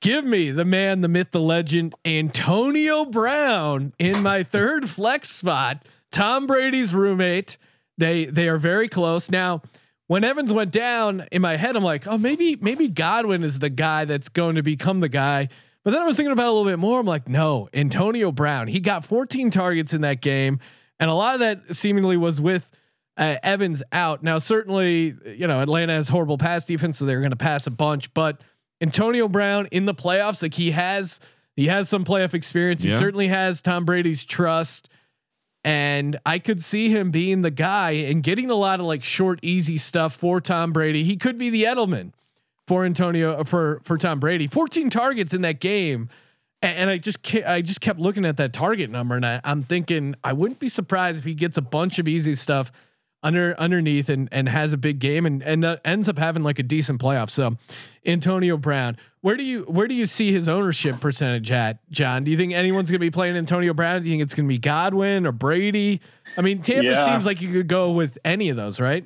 [0.00, 5.84] give me the man, the myth, the legend, Antonio Brown in my third flex spot.
[6.12, 7.58] Tom Brady's roommate.
[7.98, 9.62] They they are very close now.
[10.10, 13.70] When Evans went down in my head, I'm like, oh, maybe maybe Godwin is the
[13.70, 15.48] guy that's going to become the guy.
[15.84, 16.98] But then I was thinking about it a little bit more.
[16.98, 18.66] I'm like, no, Antonio Brown.
[18.66, 20.58] He got 14 targets in that game,
[20.98, 22.72] and a lot of that seemingly was with
[23.18, 24.24] uh, Evans out.
[24.24, 27.70] Now, certainly, you know, Atlanta has horrible pass defense, so they're going to pass a
[27.70, 28.12] bunch.
[28.12, 28.40] But
[28.80, 31.20] Antonio Brown in the playoffs, like he has,
[31.54, 32.82] he has some playoff experience.
[32.82, 34.88] He certainly has Tom Brady's trust.
[35.62, 39.38] And I could see him being the guy and getting a lot of like short,
[39.42, 41.04] easy stuff for Tom Brady.
[41.04, 42.12] He could be the Edelman
[42.66, 44.46] for Antonio uh, for for Tom Brady.
[44.46, 46.08] 14 targets in that game.
[46.62, 49.40] And, and I just ke- I just kept looking at that target number, and I,
[49.44, 52.72] I'm thinking I wouldn't be surprised if he gets a bunch of easy stuff
[53.22, 56.58] under underneath and and has a big game and and uh, ends up having like
[56.58, 57.30] a decent playoff.
[57.30, 57.56] So
[58.06, 62.24] Antonio Brown, where do you where do you see his ownership percentage at, John?
[62.24, 64.02] Do you think anyone's going to be playing Antonio Brown?
[64.02, 66.00] Do you think it's going to be Godwin or Brady?
[66.36, 67.04] I mean, Tampa Yeah.
[67.04, 69.04] seems like you could go with any of those, right?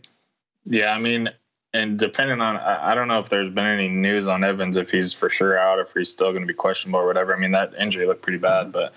[0.67, 1.29] Yeah, I mean,
[1.73, 4.91] and depending on, I, I don't know if there's been any news on Evans if
[4.91, 7.35] he's for sure out, if he's still going to be questionable or whatever.
[7.35, 8.95] I mean, that injury looked pretty bad, but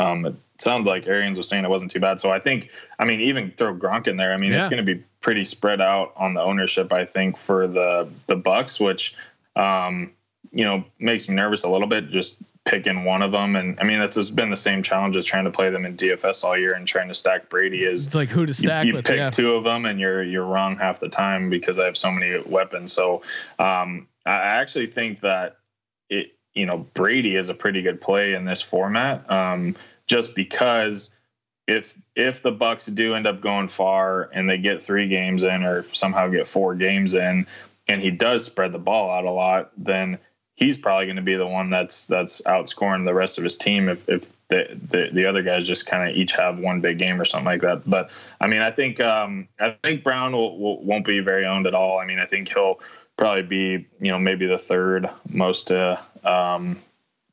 [0.00, 2.20] um, it sounds like Arians was saying it wasn't too bad.
[2.20, 4.32] So I think, I mean, even throw Gronk in there.
[4.32, 6.92] I mean, it's going to be pretty spread out on the ownership.
[6.92, 9.14] I think for the the Bucks, which
[9.56, 10.12] um,
[10.52, 12.10] you know makes me nervous a little bit.
[12.10, 12.36] Just
[12.66, 15.44] picking one of them, and I mean, that's has been the same challenge as trying
[15.44, 18.28] to play them in DFS all year and trying to stack Brady is It's like
[18.28, 19.06] who to stack you with.
[19.06, 19.30] pick Yeah.
[19.30, 22.40] two of them and you're you're wrong half the time because I have so many
[22.46, 22.92] weapons.
[22.92, 23.22] So
[23.58, 25.56] um, I I actually think that
[26.10, 29.74] it you know Brady is a pretty good play in this format um,
[30.10, 31.14] just because
[31.68, 35.62] if if the Bucks do end up going far and they get three games in
[35.62, 37.46] or somehow get four games in
[37.86, 40.18] and he does spread the ball out a lot then
[40.56, 43.88] he's probably going to be the one that's that's outscoring the rest of his team
[43.88, 47.20] if if the the, the other guys just kind of each have one big game
[47.20, 47.88] or something like that.
[47.88, 51.68] But I mean, I think um, I think Brown will, will, won't be very owned
[51.68, 52.00] at all.
[52.00, 52.80] I mean, I think he'll
[53.16, 56.82] probably be you know maybe the third most uh, um,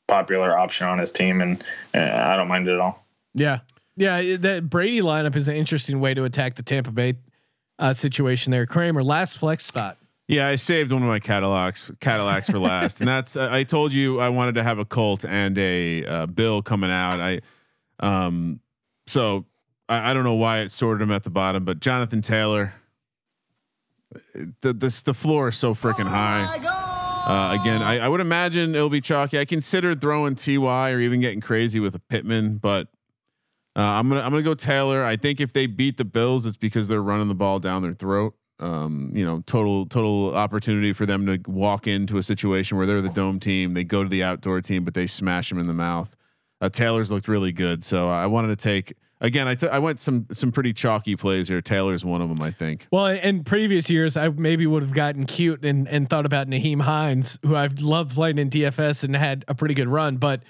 [0.08, 3.05] popular option on his team, and uh, I don't mind it at all.
[3.34, 3.60] Yeah,
[3.95, 4.38] yeah.
[4.38, 7.16] That Brady lineup is an interesting way to attack the Tampa Bay
[7.80, 8.66] uh, situation there.
[8.66, 9.97] Kramer, last flex spot.
[10.28, 14.20] Yeah, I saved one of my Cadillacs Cadillacs for last, and that's I told you
[14.20, 17.22] I wanted to have a Colt and a uh, Bill coming out.
[17.22, 17.39] I,
[17.99, 18.60] um,
[19.05, 19.45] so
[19.88, 22.74] I, I don't know why it sorted him at the bottom, but Jonathan Taylor,
[24.62, 26.86] the this the floor is so freaking high.
[27.28, 29.38] Uh, again, I, I would imagine it'll be chalky.
[29.38, 32.88] I considered throwing Ty or even getting crazy with a Pittman, but
[33.75, 35.03] uh, I'm gonna I'm gonna go Taylor.
[35.03, 37.91] I think if they beat the Bills, it's because they're running the ball down their
[37.91, 38.34] throat.
[38.59, 43.01] Um, you know, total total opportunity for them to walk into a situation where they're
[43.01, 43.73] the dome team.
[43.73, 46.15] They go to the outdoor team, but they smash them in the mouth.
[46.61, 49.47] Uh, Taylor's looked really good, so I wanted to take again.
[49.47, 51.61] I I went some some pretty chalky plays here.
[51.61, 52.88] Taylor's one of them, I think.
[52.91, 56.82] Well, in previous years, I maybe would have gotten cute and and thought about Nyheim
[56.82, 60.18] Hines, who I've loved playing in DFS and had a pretty good run.
[60.18, 60.43] But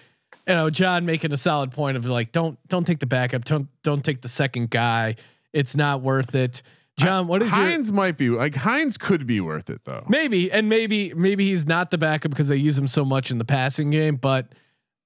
[0.48, 3.68] you know, John making a solid point of like, don't don't take the backup, don't
[3.84, 5.16] don't take the second guy.
[5.54, 6.62] It's not worth it.
[6.98, 10.04] John, what is your Hines might be like Hines could be worth it though.
[10.10, 13.38] maybe and maybe maybe he's not the backup because they use him so much in
[13.38, 14.48] the passing game, but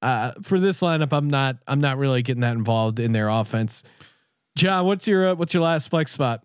[0.02, 3.84] uh, for this lineup, I'm not I'm not really getting that involved in their offense.
[4.58, 6.43] John, what's your uh, what's your last flex spot?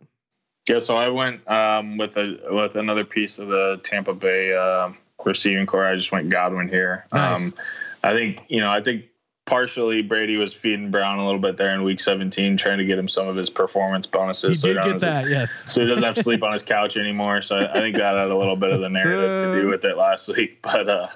[0.68, 4.90] Yeah, so I went um, with a with another piece of the Tampa Bay uh,
[5.24, 5.84] receiving core.
[5.86, 7.06] I just went Godwin here.
[7.12, 7.52] Nice.
[7.52, 7.54] Um,
[8.02, 9.04] I think you know I think
[9.46, 12.98] partially Brady was feeding Brown a little bit there in Week 17, trying to get
[12.98, 14.60] him some of his performance He bonuses.
[14.60, 15.64] did he get doesn't- that, yes.
[15.72, 17.40] so he doesn't have to sleep on his couch anymore.
[17.42, 19.84] So I, I think that had a little bit of the narrative to do with
[19.84, 20.60] it last week.
[20.62, 21.06] But uh,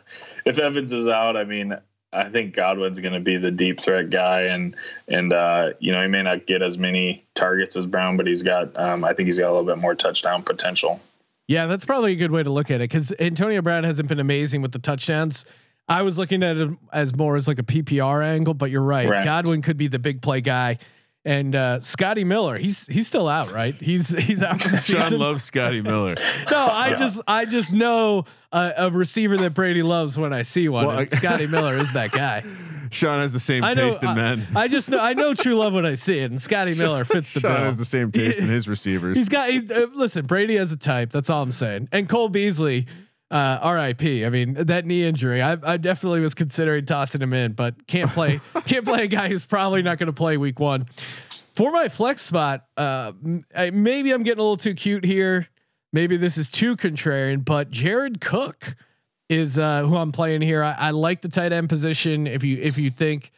[0.47, 1.75] if Evans is out, I mean,
[2.13, 4.75] I think Godwin's going to be the deep threat guy, and
[5.09, 8.43] and uh, you know he may not get as many targets as Brown, but he's
[8.43, 11.01] got um, I think he's got a little bit more touchdown potential.
[11.47, 14.21] Yeah, that's probably a good way to look at it because Antonio Brown hasn't been
[14.21, 15.45] amazing with the touchdowns.
[15.89, 19.09] I was looking at it as more as like a PPR angle, but you're right.
[19.09, 19.25] Right.
[19.25, 20.79] Godwin could be the big play guy,
[21.25, 23.75] and uh, Scotty Miller, he's he's still out, right?
[23.75, 25.19] He's he's out for the Sean season.
[25.19, 26.15] loves Scotty Miller.
[26.51, 26.95] no, I Yeah.
[26.97, 30.87] just I just know a, a receiver that Brady loves when I see one.
[30.87, 32.43] Well, Scotty Miller is that guy.
[32.93, 33.73] Sean has the same know.
[33.75, 34.47] taste in I, men.
[34.57, 37.33] I just know I know true love when I see it, and Scotty Miller fits
[37.35, 37.51] the bill.
[37.51, 37.67] Sean bill.
[37.67, 39.17] has the same taste in his receivers.
[39.17, 39.49] He's got.
[39.51, 41.11] He's, uh, listen, Brady has a type.
[41.13, 41.89] That's all I'm saying.
[41.93, 42.87] And Cole Beasley,
[43.31, 44.25] uh, R.I.P.
[44.25, 45.41] I mean, that knee injury.
[45.41, 48.41] I, I definitely was considering tossing him in, but can't play.
[48.67, 50.87] can't play a guy who's probably not going to play week one.
[51.57, 53.13] For my flex spot, uh,
[53.55, 55.49] I, maybe I'm getting a little too cute here.
[55.93, 58.75] Maybe this is too contrarian, but Jared Cook
[59.29, 60.63] is uh, who I'm playing here.
[60.63, 62.27] I, I like the tight end position.
[62.27, 63.33] If you if you think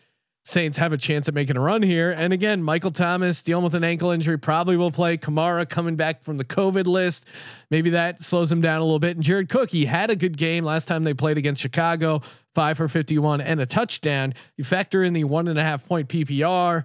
[0.44, 2.10] Saints have a chance at making a run here.
[2.10, 5.16] And again, Michael Thomas dealing with an ankle injury probably will play.
[5.16, 7.28] Kamara coming back from the COVID list.
[7.70, 9.16] Maybe that slows him down a little bit.
[9.16, 12.22] And Jared Cook, he had a good game last time they played against Chicago,
[12.56, 14.34] five for 51 and a touchdown.
[14.56, 16.84] You factor in the one and a half point PPR.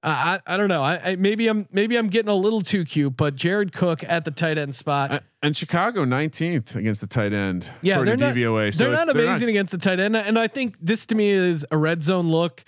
[0.00, 0.82] Uh, I, I don't know.
[0.82, 4.24] I, I maybe I'm maybe I'm getting a little too cute, but Jared Cook at
[4.24, 5.10] the tight end spot.
[5.10, 7.70] Uh, and Chicago 19th against the tight end.
[7.82, 8.72] Yeah, they're not- DVOA.
[8.74, 11.66] So they're not amazing against the tight end, and I think this to me is
[11.72, 12.64] a red zone look,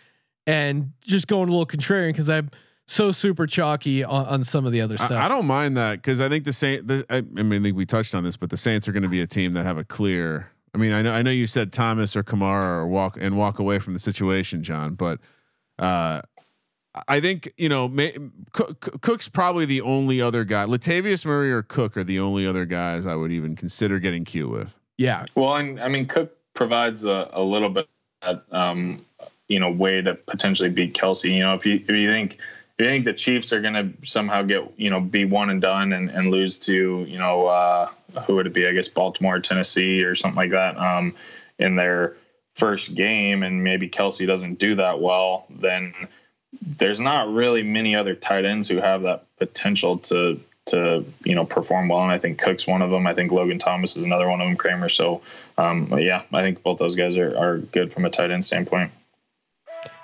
[0.51, 2.51] and just going a little contrarian because I'm
[2.87, 5.13] so super chalky on, on some of the other stuff.
[5.13, 6.89] I, I don't mind that because I think the Saint.
[6.89, 9.03] The, I, I mean, I think we touched on this, but the Saints are going
[9.03, 11.47] to be a team that have a clear I mean, I know I know you
[11.47, 15.19] said Thomas or Kamara or walk and walk away from the situation, John, but
[15.79, 16.23] uh,
[17.09, 18.17] I think you know may,
[18.53, 20.65] Cook, Cook's probably the only other guy.
[20.67, 24.51] Latavius Murray or Cook are the only other guys I would even consider getting cute
[24.51, 24.79] with.
[24.97, 25.27] Yeah.
[25.35, 27.89] Well, and I mean, Cook provides a, a little bit
[28.23, 29.05] that um,
[29.51, 31.31] you know way to potentially beat Kelce.
[31.31, 34.07] You know, if you if you think if you think the Chiefs are going to
[34.07, 37.91] somehow get you know be one and done and, and lose to you know uh,
[38.27, 38.67] who would it be?
[38.67, 41.15] I guess Baltimore, Tennessee, or something like that um,
[41.59, 42.17] in their
[42.55, 45.95] first game, and maybe Kelce doesn't do that well, then
[46.63, 51.45] there's not really many other tight ends who have that potential to to you know
[51.45, 52.03] perform well.
[52.03, 53.05] And I think Cook's one of them.
[53.05, 54.57] I think Logan Thomas is another one of them.
[54.57, 54.89] Kramer.
[54.89, 55.23] So
[55.59, 58.93] um, yeah, I think both those guys are are good from a tight end standpoint.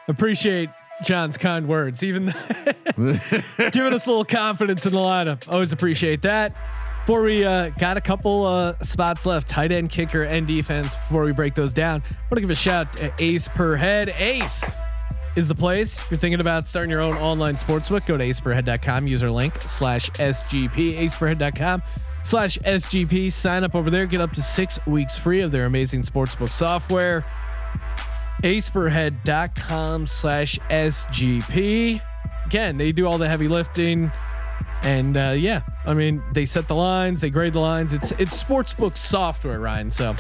[0.09, 0.71] Appreciate
[1.05, 2.27] John's kind words, even
[2.97, 5.51] giving us a little confidence in the lineup.
[5.51, 6.53] Always appreciate that.
[7.07, 10.95] Before we uh, got a couple uh, spots left, tight end, kicker, and defense.
[10.97, 14.09] Before we break those down, I want to give a shout to Ace per head.
[14.09, 14.75] Ace
[15.37, 16.03] is the place.
[16.03, 20.11] If you're thinking about starting your own online sportsbook, go to aceperhead.com, user link slash
[20.11, 21.83] SGP, aceperhead.com
[22.25, 23.31] slash SGP.
[23.31, 27.25] Sign up over there, get up to six weeks free of their amazing sportsbook software.
[28.43, 32.01] aceperhead.com slash SGP.
[32.47, 34.11] Again, they do all the heavy lifting.
[34.83, 37.93] And uh, yeah, I mean, they set the lines, they grade the lines.
[37.93, 39.91] It's it's sportsbook software, Ryan.
[39.91, 40.15] So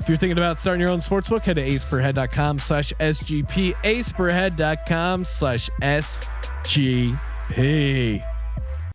[0.00, 5.70] if you're thinking about starting your own sportsbook, head to aceperhead.com slash SGP, aceperhead.com slash
[5.80, 7.16] SGP.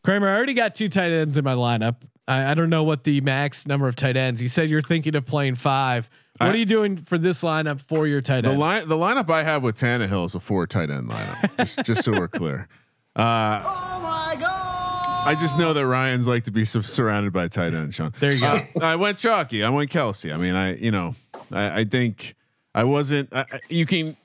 [0.03, 1.95] Kramer, I already got two tight ends in my lineup.
[2.29, 4.41] I, I, don't know what the max number of tight ends.
[4.41, 6.09] You said you're thinking of playing five.
[6.37, 8.55] What I, are you doing for this lineup for your tight end?
[8.55, 11.49] The line, the lineup I have with Tannehill is a four tight end lineup.
[11.57, 12.67] just, just so we're clear.
[13.15, 15.27] Uh, oh my god!
[15.27, 18.13] I just know that Ryan's like to be su- surrounded by tight ends, Sean.
[18.19, 18.47] There you go.
[18.47, 19.63] Uh, I went chalky.
[19.63, 20.33] I went Kelce.
[20.33, 21.15] I mean, I you know,
[21.51, 22.35] I, I think
[22.75, 23.33] I wasn't.
[23.33, 24.15] I, you can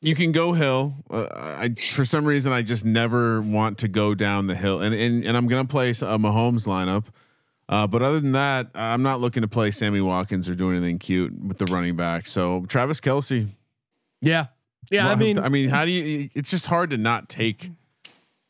[0.00, 0.94] you can go hill.
[1.10, 4.94] Uh, I for some reason I just never want to go down the hill, and
[4.94, 7.04] and and I'm gonna play a Mahomes lineup.
[7.70, 10.98] Uh, but other than that, I'm not looking to play Sammy Watkins or do anything
[10.98, 12.26] cute with the running back.
[12.26, 13.48] So Travis Kelce.
[14.20, 14.46] Yeah,
[14.90, 15.04] yeah.
[15.04, 16.28] Well, I mean, I mean, how do you?
[16.34, 17.70] It's just hard to not take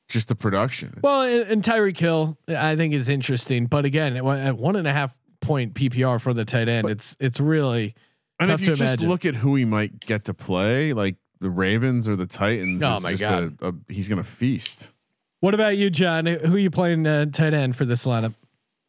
[0.09, 1.01] just the production.
[1.03, 4.93] Well, and, and Tyreek Hill, I think is interesting, but again, at one and a
[4.93, 7.95] half point PPR for the tight end, but, it's it's really.
[8.39, 9.09] And if you just imagine.
[9.11, 12.99] look at who he might get to play, like the Ravens or the Titans, oh
[13.01, 14.93] my god, a, a, he's gonna feast.
[15.41, 16.25] What about you, Jon?
[16.25, 18.33] Who are you playing uh, tight end for this lineup?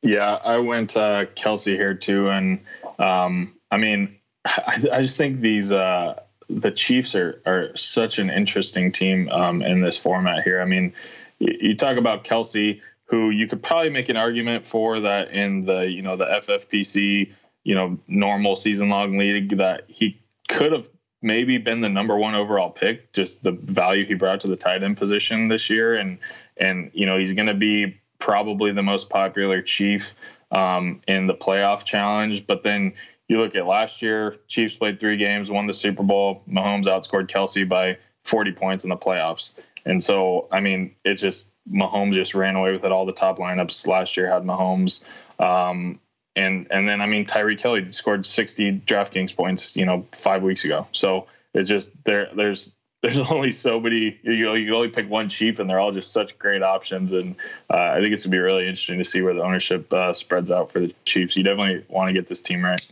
[0.03, 2.59] Yeah, I went uh, Kelce here too, and
[2.97, 8.31] um, I mean, I, I, just think these uh, the Chiefs are are such an
[8.31, 10.59] interesting team um, in this format here.
[10.59, 10.91] I mean,
[11.37, 15.65] you, you talk about Kelce, who you could probably make an argument for that in
[15.65, 17.31] the you know the FFPC
[17.63, 20.89] you know normal season long league that he could have
[21.21, 23.13] maybe been the number one overall pick.
[23.13, 26.17] Just the value he brought to the tight end position this year, and
[26.57, 30.13] and you know he's going to be probably the most popular Chief
[30.51, 32.47] um, in the playoff challenge.
[32.47, 32.93] But then
[33.27, 36.43] you look at last year, Chiefs played three games, won the Super Bowl.
[36.49, 39.53] Mahomes outscored Kelce by 40 points in the playoffs.
[39.85, 42.91] And so, I mean, it's just Mahomes just ran away with it.
[42.91, 45.03] All the top lineups last year had Mahomes.
[45.39, 45.99] Um,
[46.35, 50.63] and and then I mean Tyreek Hill scored 60 DraftKings points, you know, five weeks
[50.63, 50.87] ago.
[50.93, 52.29] So it's just there.
[52.33, 54.19] There's there's only so many.
[54.23, 57.11] You know you only pick one chief, and they're all just such great options.
[57.11, 57.35] And
[57.69, 60.51] uh, I think it's gonna be really interesting to see where the ownership uh, spreads
[60.51, 61.35] out for the Chiefs.
[61.35, 62.85] You definitely want to get this team right.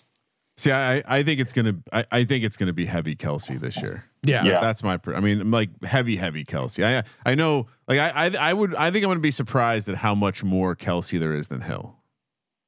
[0.57, 3.81] See, I, I think it's gonna I, I think it's gonna be heavy Kelce this
[3.81, 4.03] year.
[4.23, 4.59] Yeah, yeah.
[4.59, 4.99] That's my.
[5.07, 6.83] I mean, like heavy, heavy Kelce.
[6.83, 7.67] I I know.
[7.87, 8.75] Like I I, I would.
[8.75, 11.95] I think I'm gonna be surprised at how much more Kelce there is than Hill.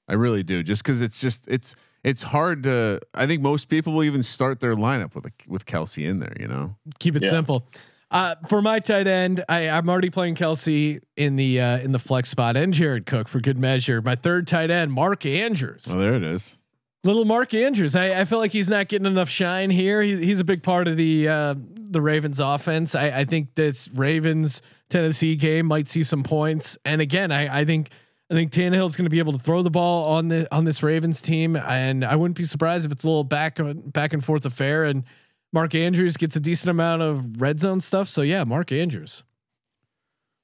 [0.08, 0.64] I really do.
[0.64, 3.00] Just because it's just it's it's hard to.
[3.14, 6.36] I think most people will even start their lineup with a, with Kelce in there.
[6.40, 7.30] You know, keep it yeah.
[7.30, 7.68] simple.
[8.10, 12.00] Uh, for my tight end, I, I'm already playing Kelce in the uh, in the
[12.00, 14.02] flex spot and Jared Cook for good measure.
[14.02, 15.88] My third tight end, Mark Andrews.
[15.90, 16.60] Oh, there it is.
[17.04, 17.96] Little Mark Andrews.
[17.96, 20.04] I, I feel like he's not getting enough shine here.
[20.04, 21.56] He, he's a big part of the uh,
[21.92, 22.96] the Ravens offense.
[22.96, 26.78] I, I think this Ravens Tennessee game might see some points.
[26.84, 27.90] And again, I, I think
[28.32, 30.64] I think Tannehill is going to be able to throw the ball on the on
[30.64, 33.58] this Ravens team, and I wouldn't be surprised if it's a little back
[33.88, 34.86] back and forth affair.
[34.86, 35.04] And
[35.52, 38.08] Mark Andrews gets a decent amount of red zone stuff.
[38.08, 39.24] So yeah, Mark Andrews.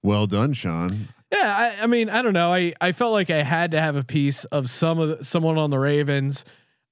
[0.04, 1.08] Well done, Sean.
[1.32, 2.54] Yeah, I, I, mean, I don't know.
[2.54, 5.58] I, I felt like I had to have a piece of some of the, someone
[5.58, 6.46] on the Ravens.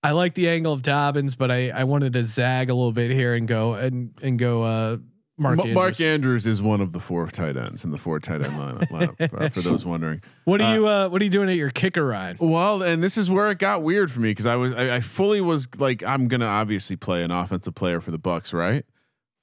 [0.04, 3.12] I like the angle of Dobbins, but I, I wanted to zag a little bit
[3.12, 4.98] here and go and and go uh,
[5.38, 5.58] Mark.
[5.58, 5.76] Ma- Andrews.
[5.76, 8.88] Mark Andrews is one of the four tight ends in the four tight end lineup.
[8.90, 10.22] lineup uh, for those wondering.
[10.46, 10.88] what are uh, you?
[10.88, 12.38] Uh, what are you doing at your kicker, ride?
[12.40, 15.00] Well, and this is where it got weird for me because I was I, I
[15.02, 18.86] fully was like I'm gonna obviously play an offensive player for the Bucs, right?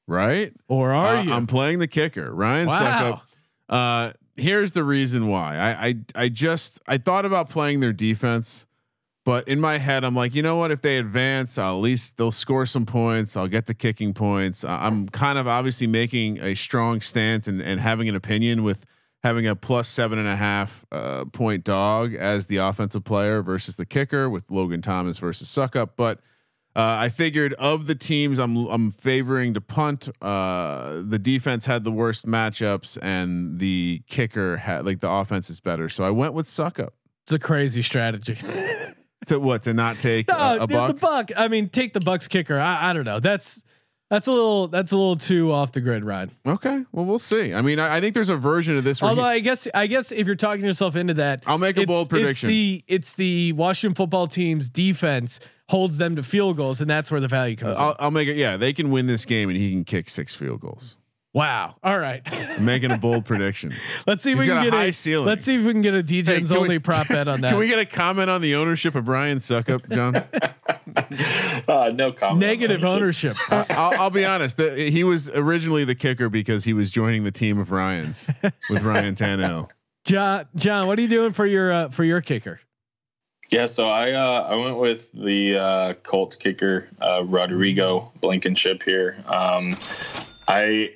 [0.08, 0.52] Right?
[0.68, 1.32] Or are Uh, you?
[1.32, 2.80] I'm playing the kicker, Ryan Wow.
[2.80, 3.20] Succop.
[4.08, 5.56] Uh, here's the reason why.
[5.56, 8.66] I, I I just I thought about playing their defense,
[9.24, 10.70] but in my head I'm like, you know what?
[10.70, 13.36] If they advance, I'll at least they'll score some points.
[13.36, 14.64] I'll get the kicking points.
[14.64, 18.84] I'm kind of obviously making a strong stance and and having an opinion with
[19.22, 23.76] having a plus seven and a half uh, point dog as the offensive player versus
[23.76, 26.20] the kicker with Logan Thomas versus Succop, but.
[26.74, 30.08] Uh, I figured of the teams I'm I'm favoring to punt.
[30.22, 35.60] Uh, the defense had the worst matchups, and the kicker had like the offense is
[35.60, 35.90] better.
[35.90, 36.92] So I went with Succop
[37.24, 38.36] it's a crazy strategy.
[39.26, 40.88] to what to not take no, a, a buck.
[40.88, 41.30] the buck.
[41.36, 42.58] I mean, take the Bucs kicker.
[42.58, 43.20] I, I don't know.
[43.20, 43.62] That's
[44.10, 46.30] that's a little that's a little too off the grid, Ryan.
[46.46, 47.54] okay, well we'll see.
[47.54, 49.02] I mean, I, I think there's a version of this.
[49.02, 51.86] Although he- I guess I guess if you're talking yourself into that, I'll make a
[51.86, 52.48] bold prediction.
[52.50, 57.10] It's the it's the Washington football team's defense holds them to field goals, and that's
[57.10, 57.78] where the value comes.
[57.78, 57.96] Uh, I'll.
[57.98, 58.36] I'll make it.
[58.36, 60.98] Yeah, they can win this game, and he can kick six field goals.
[61.34, 61.76] Wow.
[61.82, 62.20] All right.
[62.30, 63.72] I'm making a bold prediction.
[64.06, 65.26] let's see if He's we can got a get high a ceiling.
[65.26, 67.50] Let's see if we can get a Hey, DJ's we- only prop bet on that.
[67.50, 70.14] Can we get a comment on the ownership of Ryan Succop, Jon?
[71.68, 72.40] Uh, no comment.
[72.40, 73.36] Negative ownership.
[73.50, 74.56] Uh, I'll, I'll be honest.
[74.58, 78.28] The, he was originally the kicker because he was joining the team of Ryan's
[78.68, 79.70] with Ryan Tannehill.
[80.04, 82.60] Jon, Jon, what are you doing for your uh, for your kicker?
[83.50, 89.16] Yeah, so I uh, I went with the uh, Colts kicker uh, Rodrigo Blankenship here.
[89.26, 89.76] Um,
[90.48, 90.90] I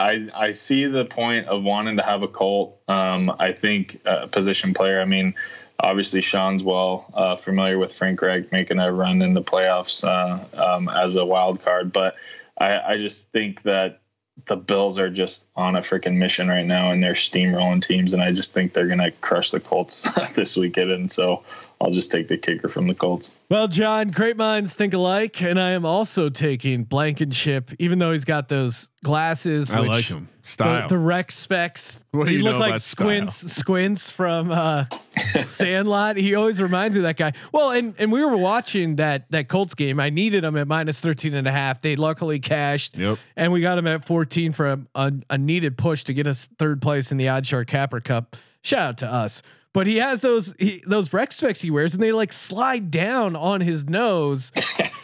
[0.00, 2.80] I I see the point of wanting to have a Colt.
[2.88, 5.00] Um, I think a position player.
[5.00, 5.34] I mean,
[5.78, 10.44] obviously Sean's well uh, familiar with Frank Reich making a run in the playoffs uh,
[10.60, 12.16] um, as a wild card, but
[12.58, 14.00] I, I just think that
[14.46, 18.22] the Bills are just on a freaking mission right now, and they're steamrolling teams, and
[18.22, 21.42] I just think they're gonna crush the Colts this weekend, and so
[21.82, 23.32] I'll just take the kicker from the Colts.
[23.48, 28.26] Well, Jon, great minds think alike, and I am also taking Blankenship, even though he's
[28.26, 29.72] got those glasses.
[29.72, 30.28] I which like him.
[30.42, 30.88] The, Style.
[30.88, 32.04] the Rex specs.
[32.10, 33.34] What do he you look know like about Squints.
[33.34, 34.84] Squints from uh,
[35.46, 36.18] Sandlot.
[36.18, 37.32] He always reminds me of that guy.
[37.50, 39.98] Well, and and we were watching that that Colts game.
[40.00, 41.80] I needed him at minus 13 and a half.
[41.80, 42.94] They luckily cashed.
[42.94, 43.18] Yep.
[43.36, 46.46] And we got him at 14 for a, a, a needed push to get us
[46.58, 48.36] third place in the OddsShark Capper Cup.
[48.62, 49.42] Shout out to us.
[49.72, 53.36] But he has those he, those rec specs he wears, and they like slide down
[53.36, 54.50] on his nose.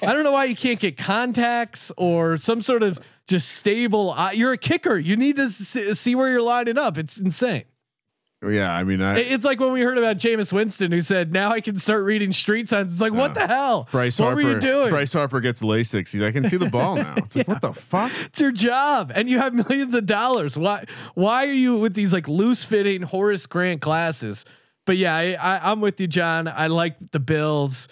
[0.03, 2.99] I don't know why you can't get contacts or some sort of
[3.29, 4.17] just stable.
[4.33, 4.99] You're a kicker.
[4.99, 6.99] You need to s- see where you're lining up.
[6.99, 7.65] It's insane.
[8.45, 11.51] Yeah, I mean, I, It's like when we heard about Jameis Winston, who said, "Now
[11.51, 13.89] I can start reading street signs." It's like, what the hell?
[13.91, 14.43] Bryce what Harper.
[14.43, 14.91] were you doing?
[14.91, 16.13] Bryce Harper gets LASIK.
[16.13, 17.15] He's, I can see the ball now.
[17.17, 18.13] It's like, what the fuck?
[18.27, 20.59] It's your job, and you have millions of dollars.
[20.59, 20.85] Why?
[21.15, 24.45] Why are you with these like loose fitting Horace Grant glasses?
[24.85, 26.47] But yeah, I, I, I'm with you, Jon.
[26.47, 27.89] I like the Bills.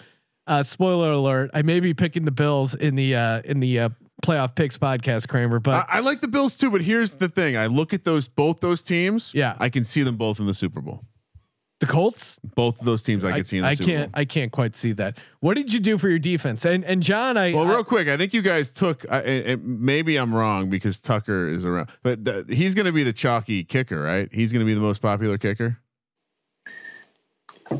[0.47, 3.89] Uh, spoiler alert: I may be picking the Bills in the uh, in the uh,
[4.23, 5.59] playoff picks podcast, Kramer.
[5.59, 8.27] But I, I like the Bills too, but here's the thing: I look at those
[8.27, 9.33] both those teams.
[9.33, 9.55] Yeah.
[9.59, 11.03] I can see them both in the Super Bowl.
[11.81, 14.11] the Colts, Both of those teams, I, can see in the I Super can't.
[14.13, 14.21] Bowl.
[14.21, 15.17] I can't quite see that.
[15.41, 16.63] What did you do for your defense?
[16.65, 19.05] And and Jon, I Well, I- real quick, I think you guys took.
[19.11, 22.93] I and- and maybe I'm wrong because Tucker is around, but the, he's going to
[22.93, 24.29] be the chalky kicker, right?
[24.31, 25.79] He's going to be the most popular kicker.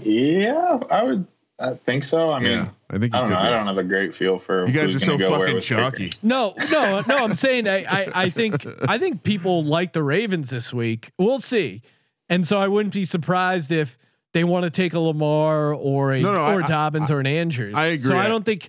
[0.01, 1.27] Yeah, I would.
[1.57, 2.31] I think so.
[2.31, 3.37] I mean, yeah, I think I you don't know.
[3.37, 5.61] I don't have a great feel for you guys are so gonna go where fucking
[5.61, 6.11] chalky.
[6.21, 7.17] No, no, no.
[7.17, 11.11] I'm saying I, I, I think I think people like the Ravens this week.
[11.17, 11.81] We'll see,
[12.27, 13.97] and so I wouldn't be surprised if
[14.33, 17.27] they want to take a Lamar or a No, no, or I- Dobbins or an
[17.27, 17.75] Andrews.
[17.75, 17.99] I agree.
[17.99, 18.17] So.
[18.17, 18.67] I don't think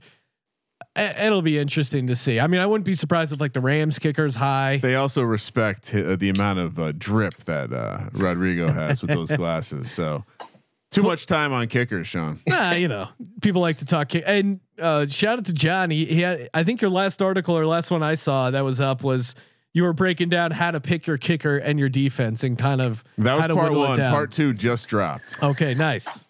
[0.95, 2.39] it'll be interesting to see.
[2.41, 4.79] I mean, I wouldn't be surprised if like the Rams kickers high.
[4.79, 9.33] They also respect uh, the amount of uh, drip that uh, Rodrigo has with those
[9.37, 9.91] glasses.
[9.91, 10.25] So
[10.97, 12.41] too much time on kickers, Sean.
[12.49, 13.09] nah, you know,
[13.43, 14.09] people like to talk.
[14.09, 14.25] Kick.
[14.27, 15.91] And uh, shout out to Jon.
[15.91, 18.81] He, he had, I think your last article or last one I saw that was
[18.81, 19.35] up was
[19.73, 23.05] you were breaking down how to pick your kicker and your defense and kind of
[23.19, 23.97] That was part one.
[23.97, 25.37] Part two just dropped.
[25.43, 26.25] Okay, nice.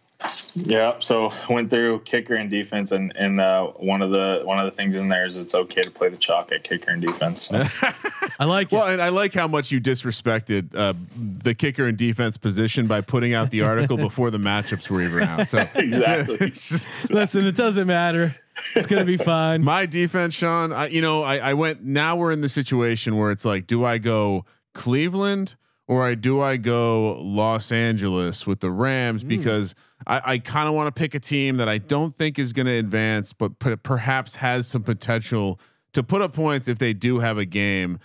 [0.55, 4.65] Yeah, so went through kicker and defense, and and uh, one of the one of
[4.65, 7.43] the things in there is it's okay to play the chalk at kicker and defense.
[7.43, 7.63] So,
[8.41, 8.77] I like it.
[8.77, 13.03] Well, and I like how much you disrespected uh, the kicker and defense position by
[13.03, 15.49] putting out the article before the matchups were even out.
[15.49, 16.37] So Exactly.
[16.41, 18.35] it's just Listen, it doesn't matter.
[18.75, 19.63] It's gonna be fine.
[19.63, 20.73] my defense, Sean.
[20.73, 21.85] I, you know, I, I went.
[21.85, 25.57] Now we're in the situation where it's like, do I go Cleveland
[25.87, 29.75] or I do I go Los Angeles with the Rams because
[30.07, 32.67] I, I kind of want to pick a team that I don't think is going
[32.67, 35.61] to advance, but p- perhaps has some potential
[35.93, 37.99] to put up points if they do have a game.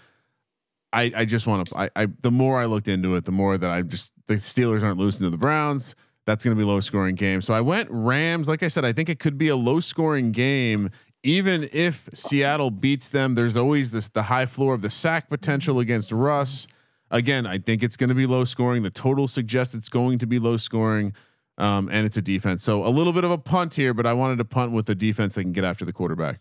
[0.94, 1.78] I, I just want to.
[1.78, 4.84] I, I the more I looked into it, the more that I just the Steelers
[4.84, 5.96] aren't losing to the Browns.
[6.26, 7.42] That's going to be low scoring game.
[7.42, 8.48] So I went Rams.
[8.48, 10.92] Like I said, I think it could be a low scoring game.
[11.24, 15.80] Even if Seattle beats them, there's always this the high floor of the sack potential
[15.80, 16.68] against Russ.
[17.10, 18.84] Again, I think it's going to be low scoring.
[18.84, 21.14] The total suggests it's going to be low scoring,
[21.58, 22.64] um, and it's a defense.
[22.64, 24.96] So a little bit of a punt here, but I wanted to punt with a
[24.96, 26.40] defense that can get after the quarterback.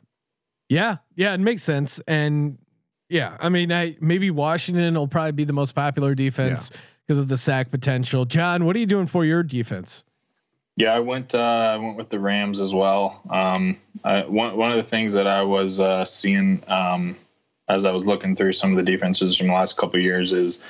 [0.69, 2.01] Yeah, yeah, it makes sense.
[2.07, 2.59] And
[3.09, 7.23] yeah, I mean, I maybe Washington will probably be the most popular defense because yeah.
[7.23, 8.25] of the sack potential.
[8.25, 10.05] Jon, what are you doing for your defense?
[10.77, 11.35] Yeah, I went.
[11.35, 13.21] Uh, I went with the Rams as well.
[13.29, 17.17] Um, I, one one of the things that I was uh, seeing um,
[17.69, 20.63] as I was looking through some of the defenses from the last couple years is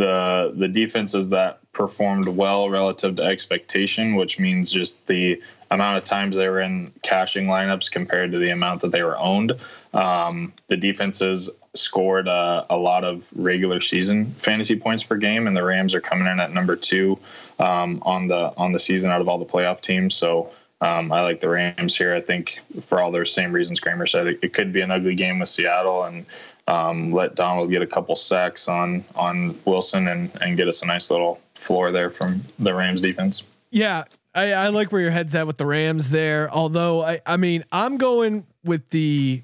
[0.00, 5.40] the the defenses that performed well relative to expectation, which means just the
[5.70, 9.18] amount of times they were in cashing lineups compared to the amount that they were
[9.18, 9.52] owned.
[9.92, 15.54] Um, the defenses scored uh, a lot of regular season fantasy points per game, and
[15.54, 17.18] the Rams are coming in at number two
[17.58, 20.14] um, on the on the season out of all the playoff teams.
[20.14, 20.50] So.
[20.82, 22.14] Um, I like the Rams here.
[22.14, 25.14] I think for all those same reasons Kramer said, it, it could be an ugly
[25.14, 26.24] game with Seattle, and
[26.70, 30.86] um, let Donald get a couple sacks on on Wilson and and get us a
[30.86, 33.42] nice little floor there from the Rams defense.
[33.70, 36.48] Yeah, I, I like where your head's at with the Rams there.
[36.50, 39.42] Although I I mean I'm going with the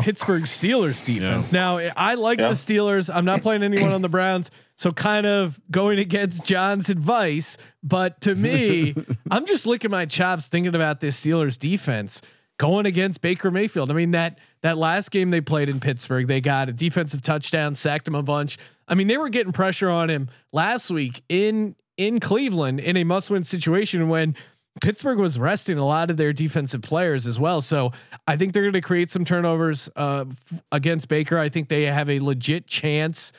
[0.00, 1.52] Pittsburgh Steelers defense.
[1.52, 1.58] Yeah.
[1.58, 2.48] Now I like yeah.
[2.48, 3.14] the Steelers.
[3.14, 7.58] I'm not playing anyone on the Browns, so kind of going against Jon's advice.
[7.82, 8.94] But to me,
[9.30, 12.22] I'm just licking my chops thinking about this Steelers defense
[12.58, 13.90] going against Baker Mayfield.
[13.90, 17.74] I mean that that last game they played in Pittsburgh, they got a defensive touchdown,
[17.74, 18.58] sacked him a bunch.
[18.88, 23.04] I mean they were getting pressure on him last week in in Cleveland in a
[23.04, 24.34] must-win situation when
[24.82, 27.60] Pittsburgh was resting a lot of their defensive players as well.
[27.60, 27.92] So
[28.26, 31.38] I think they're going to create some turnovers uh, f- against Baker.
[31.38, 33.32] I think they have a legit chance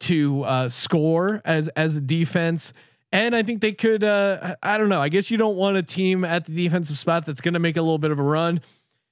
[0.00, 2.72] to uh, score as as a defense.
[3.12, 4.04] And I think they could.
[4.04, 5.00] Uh, I don't know.
[5.00, 7.76] I guess you don't want a team at the defensive spot that's going to make
[7.76, 8.60] a little bit of a run.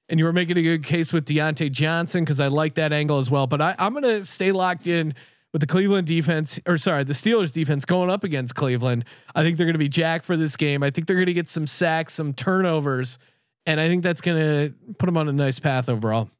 [0.08, 3.18] And you were making a good case with Diontae Johnson because I like that angle
[3.18, 3.46] as well.
[3.46, 5.14] But I, I'm going to stay locked in
[5.52, 9.04] with the Cleveland defense, or sorry, the Steelers defense going up against Cleveland.
[9.34, 10.82] I think they're going to be jacked for this game.
[10.82, 13.18] I think they're going to get some sacks, some turnovers,
[13.66, 16.30] and I think that's going to put them on a nice path overall.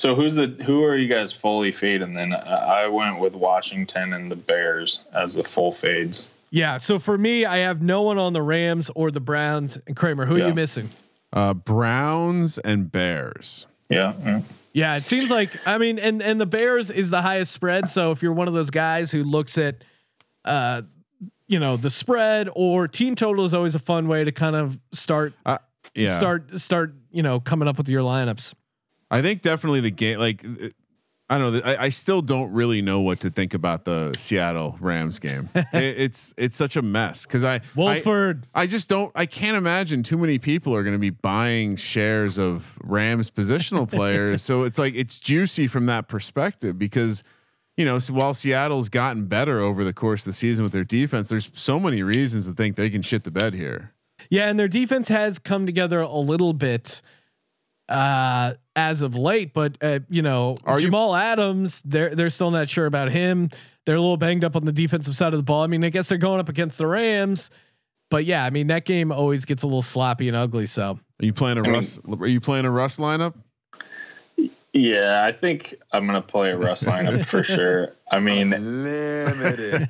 [0.00, 2.14] So who's the who are you guys fully fading?
[2.14, 6.26] Then I went with Washington and the Bears as the full fades.
[6.48, 6.78] Yeah.
[6.78, 9.78] So for me, I have no one on the Rams or the Browns.
[9.86, 10.44] And Kramer, who yeah.
[10.44, 10.88] are you missing?
[11.34, 13.66] Uh, Browns and Bears.
[13.90, 14.40] Yeah, yeah.
[14.72, 14.96] Yeah.
[14.96, 17.90] It seems like I mean, and and the Bears is the highest spread.
[17.90, 19.84] So if you're one of those guys who looks at,
[20.46, 20.80] uh,
[21.46, 24.80] you know, the spread or team total is always a fun way to kind of
[24.92, 25.34] start.
[25.44, 25.58] Uh,
[25.94, 26.08] yeah.
[26.08, 28.54] Start start you know coming up with your lineups.
[29.10, 30.18] I think definitely the game.
[30.18, 30.44] Like,
[31.30, 31.60] I don't know.
[31.64, 35.48] I, I, still don't really know what to think about the Seattle Rams game.
[35.54, 38.48] it, it's it's such a mess because I Wolford.
[38.52, 39.12] I, I, just don't.
[39.14, 43.88] I can't imagine too many people are going to be buying shares of Rams positional
[43.90, 44.42] players.
[44.42, 47.22] so it's like it's juicy from that perspective because
[47.76, 50.84] you know so while Seattle's gotten better over the course of the season with their
[50.84, 53.92] defense, there's so many reasons to think they can shit the bed here.
[54.30, 57.02] Yeah, and their defense has come together a little bit
[57.90, 59.52] uh, as of late.
[59.52, 63.50] But uh, you know, Are Jamal you- Adams, they're they're still not sure about him.
[63.86, 65.62] They're a little banged up on the defensive side of the ball.
[65.62, 67.50] I mean, I guess they're going up against the Rams,
[68.10, 70.66] but yeah, I mean that game always gets a little sloppy and ugly.
[70.66, 71.98] So, are you playing a I Russ?
[72.04, 73.34] Mean, are you playing a Russ lineup?
[74.72, 77.96] Yeah, I think I'm gonna play a Russ lineup for sure.
[78.12, 79.88] I mean, limited.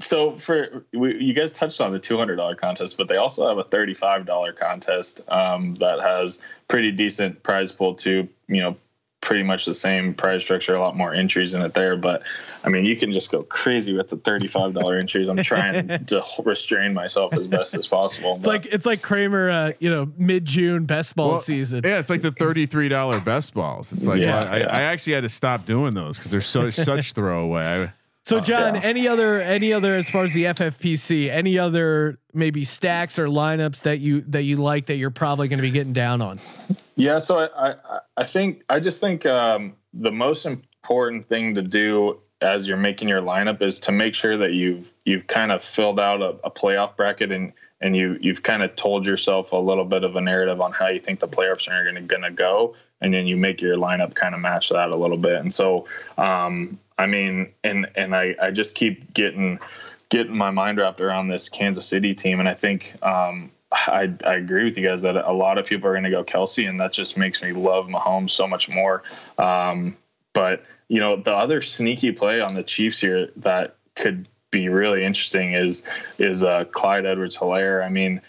[0.00, 3.64] So for we, you guys touched on the $200 contest but they also have a
[3.64, 8.76] $35 contest um, that has pretty decent prize pool too you know
[9.20, 12.22] pretty much the same prize structure a lot more entries in it there but
[12.64, 16.94] i mean you can just go crazy with the $35 entries i'm trying to restrain
[16.94, 18.64] myself as best as possible it's but.
[18.64, 22.22] like it's like kramer uh, you know mid-june best ball well, season yeah it's like
[22.22, 24.66] the $33 best balls it's like yeah, well, I, yeah.
[24.68, 27.92] I, actually had to stop doing those because they're so such throwaway I,
[28.30, 28.80] so uh, Jon, yeah.
[28.82, 33.82] any other any other as far as the FFPC, any other maybe stacks or lineups
[33.82, 36.38] that you that you like that you're probably going to be getting down on?
[36.94, 37.74] Yeah, so I I,
[38.18, 43.08] I think I just think um, the most important thing to do as you're making
[43.08, 46.50] your lineup is to make sure that you've you've kind of filled out a, a
[46.52, 50.20] playoff bracket and and you you've kind of told yourself a little bit of a
[50.20, 53.60] narrative on how you think the playoffs are going to go, and then you make
[53.60, 55.40] your lineup kind of match that a little bit.
[55.40, 55.86] And so
[56.16, 59.58] um, I mean, and and I I just keep getting
[60.10, 64.34] getting my mind wrapped around this Kansas City team, and I think um, I, I
[64.34, 66.78] agree with you guys that a lot of people are going to go Kelce, and
[66.78, 69.02] that just makes me love Mahomes so much more.
[69.38, 69.96] Um,
[70.34, 75.02] but you know, the other sneaky play on the Chiefs here that could be really
[75.02, 75.82] interesting is
[76.18, 77.82] is uh, Clyde Edwards-Hilaire.
[77.82, 78.20] I mean,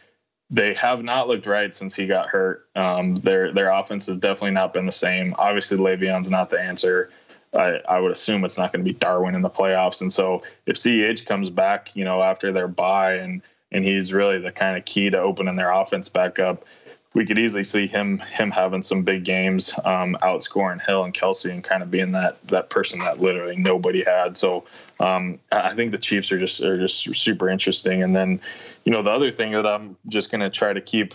[0.49, 2.67] they have not looked right since he got hurt.
[2.75, 5.35] Um, their their offense has definitely not been the same.
[5.37, 7.09] Obviously, Le'Veon's not the answer.
[7.53, 10.01] I, I would assume it's not going to be Darwin in the playoffs.
[10.01, 13.41] And so if CEH comes back, you know, after their bye and
[13.73, 16.65] and he's really the kind of key to opening their offense back up,
[17.13, 21.51] we could easily see him him having some big games, um, outscoring Hill and Kelce
[21.51, 24.37] and kind of being that that person that literally nobody had.
[24.37, 24.63] So
[24.99, 28.01] um, I think the Chiefs are just are just super interesting.
[28.03, 28.39] And then,
[28.85, 31.13] you know, the other thing that I'm just going to try to keep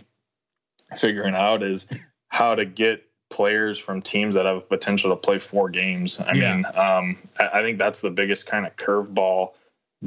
[0.96, 1.86] figuring out is
[2.28, 6.20] how to get players from teams that have potential to play four games.
[6.20, 6.57] I yeah.
[6.57, 9.53] mean, um, I, I think that's the biggest kind of curveball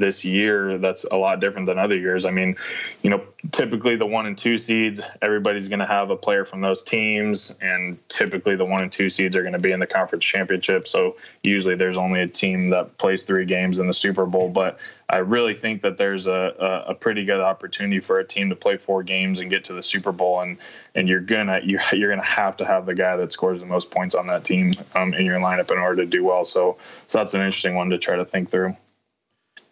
[0.00, 2.24] this year that's a lot different than other years.
[2.24, 2.56] I mean,
[3.02, 3.22] you know,
[3.52, 7.54] typically the one and two seeds, everybody's going to have a player from those teams,
[7.60, 10.88] and typically the one and two seeds are going to be in the conference championship.
[10.88, 14.48] So usually there's only a team that plays three games in the Super Bowl.
[14.48, 14.78] But
[15.10, 18.56] I really think that there's a, a, a pretty good opportunity for a team to
[18.56, 20.56] play four games and get to the Super Bowl, and
[20.94, 23.90] and you're gonna you, you're gonna have to have the guy that scores the most
[23.90, 26.44] points on that team um, in your lineup in order to do well.
[26.44, 28.76] So so that's an interesting one to try to think through.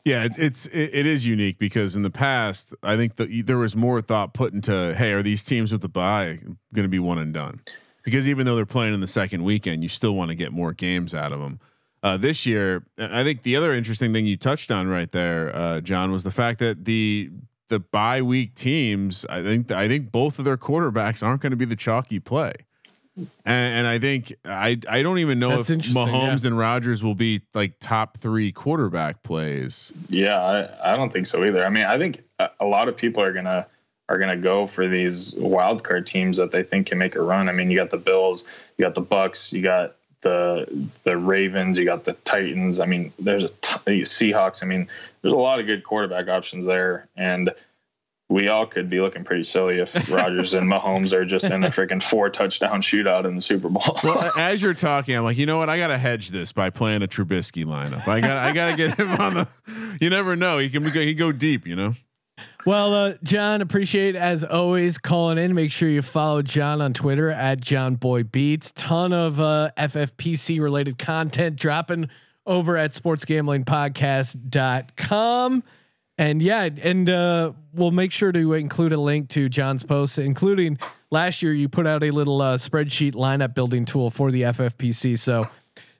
[0.09, 3.59] Yeah, it, it's it, it is unique because in the past, I think that there
[3.59, 6.39] was more thought put into, hey, are these teams with the bye
[6.72, 7.60] going to be one and done?
[8.05, 10.72] Because even though they're playing in the second weekend, you still want to get more
[10.72, 11.60] games out of them.
[12.02, 15.80] Uh, this year, I think the other interesting thing you touched on right there, uh,
[15.82, 17.30] Jon, was the fact that the
[17.68, 21.56] the bye week teams, I think I think both of their quarterbacks aren't going to
[21.56, 22.55] be the chalky play.
[23.45, 26.49] And, and, I think I I don't even know That's if Mahomes yeah.
[26.49, 29.93] and Rodgers will be like top three quarterback plays.
[30.09, 31.65] Yeah, I, I don't think so either.
[31.65, 33.66] I mean, I think a lot of people are gonna
[34.09, 37.49] are gonna go for these wild card teams that they think can make a run.
[37.49, 38.45] I mean, you got the Bills,
[38.77, 42.81] you got the Bucs, you got the the Ravens, you got the Titans.
[42.81, 44.62] I mean, there's a t- Seahawks.
[44.62, 44.89] I mean,
[45.23, 47.51] there's a lot of good quarterback options there, and
[48.31, 51.69] we all could be looking pretty silly if Rodgers and Mahomes are just in a
[51.69, 53.97] freaking four touchdown shootout in the Super Bowl.
[54.05, 55.71] well, as you're talking, I'm like, you know what?
[55.71, 58.07] I got to hedge this by playing a Trubisky lineup.
[58.07, 59.49] I got, I got to get him on the.
[60.01, 60.59] You never know.
[60.59, 61.67] He can go, he go deep.
[61.67, 61.95] You know.
[62.65, 65.57] Well, uh, Jon, appreciate as always calling in.
[65.57, 68.75] Make sure you follow Jon on Twitter at JonBoyBeats.
[68.77, 72.11] Ton of uh, FFPC related content dropping
[72.47, 75.65] over at sportsgamblingpodcast.com.
[76.19, 80.78] And yeah, and uh, we'll make sure to include a link to Jon's post, including
[81.12, 85.16] last year you put out a little uh, spreadsheet lineup building tool for the FFPC.
[85.16, 85.49] So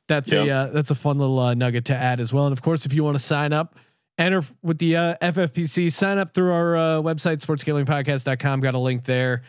[0.09, 0.47] that's yep.
[0.47, 2.47] a uh, that's a fun little uh, nugget to add as well.
[2.47, 3.77] And of course, if you want to sign up,
[4.19, 8.61] enter with the uh, FFPC, sign up through our uh, website sportsgamblingpodcast.com.
[8.61, 9.43] Got a link there.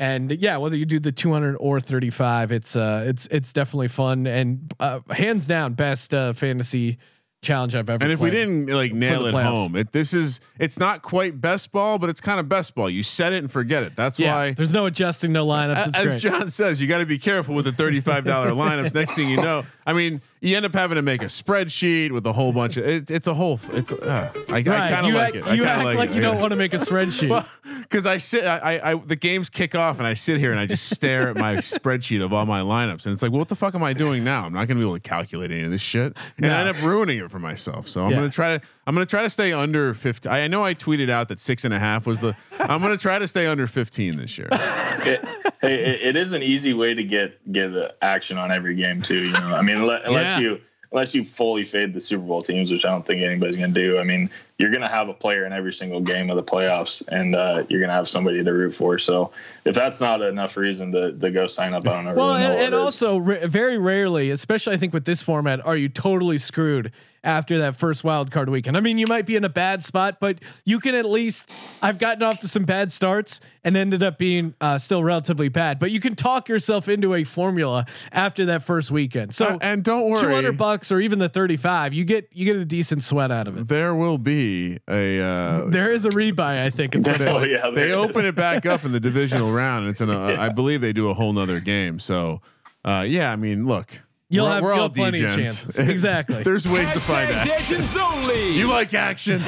[0.00, 4.26] And yeah, whether you do the 200 or 35, it's uh it's it's definitely fun
[4.26, 6.98] and uh, hands down best uh, fantasy
[7.40, 8.02] challenge I've ever.
[8.04, 8.10] Had.
[8.10, 9.54] And if we didn't like nail it playoffs.
[9.54, 12.90] home, it this is it's not quite best ball, but it's kind of best ball.
[12.90, 13.96] You set it and forget it.
[13.96, 15.98] That's yeah, why there's no adjusting, no lineups.
[15.98, 16.20] as great.
[16.20, 18.94] Jon says, you got to be careful with the thirty five dollar lineups.
[18.94, 22.26] Next thing you know, I mean, you end up having to make a spreadsheet with
[22.26, 24.68] a whole bunch of it, it's a whole it's uh, I, right.
[24.68, 25.46] I kind of like it.
[25.54, 27.46] You act like, like you don't want to make a spreadsheet.
[27.82, 30.60] Because well, I sit, I, I, the games kick off and I sit here and
[30.60, 33.48] I just stare at my spreadsheet of all my lineups and it's like, well, what
[33.48, 34.44] the fuck am I doing now?
[34.44, 36.50] I'm not going to be able to calculate any of this shit, and no.
[36.50, 37.88] I end up ruining it for myself.
[37.88, 38.16] So I'm yeah.
[38.18, 40.28] going to try to, I'm going to try to stay under 50.
[40.28, 42.36] I, I know I tweeted out that six and a half was the.
[42.58, 44.48] I'm going to try to stay under 15 this year.
[45.60, 49.24] Hey, it, it is an easy way to get get action on every game too.
[49.26, 50.38] You know, I mean, unless yeah.
[50.38, 50.60] you
[50.92, 53.84] unless you fully fade the Super Bowl teams, which I don't think anybody's going to
[53.84, 53.98] do.
[53.98, 57.06] I mean, you're going to have a player in every single game of the playoffs,
[57.08, 58.98] and uh, you're going to have somebody to root for.
[58.98, 59.30] So
[59.64, 62.14] if that's not enough reason to, to go sign up, I don't know.
[62.14, 65.88] Well, really and, and also very rarely, especially I think with this format, are you
[65.88, 66.92] totally screwed
[67.24, 68.76] after that first wild card weekend.
[68.76, 71.52] I mean, you might be in a bad spot, but you can at least.
[71.82, 75.78] I've gotten off to some bad starts and ended up being uh, still relatively bad,
[75.78, 79.34] but you can talk yourself into a formula after that first weekend.
[79.34, 82.28] So uh, and don't worry, two hundred bucks or even the thirty five, you get
[82.32, 83.68] you get a decent sweat out of it.
[83.68, 84.47] There will be
[84.88, 86.40] a uh, there is a rebuy.
[86.40, 89.90] I think it's oh, yeah, they open it back up in the divisional round, and
[89.90, 90.32] it's in a.
[90.32, 90.42] Yeah.
[90.42, 91.98] I believe they do a whole nother game.
[91.98, 92.40] So
[92.84, 94.00] uh, yeah, I mean, look
[94.30, 95.78] You'll we're, have, we're you'll have plenty of chances.
[95.88, 96.42] Exactly.
[96.42, 97.82] There's ways to find action.
[97.98, 98.56] Only.
[98.56, 99.40] You like action.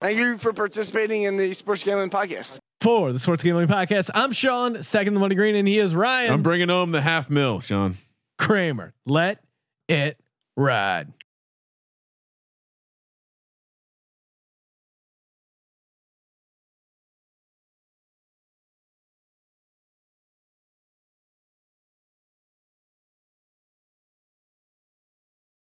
[0.00, 2.58] Thank you for participating in the Sports Gambling Podcast.
[2.80, 6.32] For the Sports Gambling Podcast, I'm Sean, second the money green, and he is Ryan.
[6.32, 7.96] I'm bringing home the half mil, Sean.
[8.38, 8.94] Kramer.
[9.04, 9.42] Let
[9.88, 10.20] it
[10.56, 11.12] ride.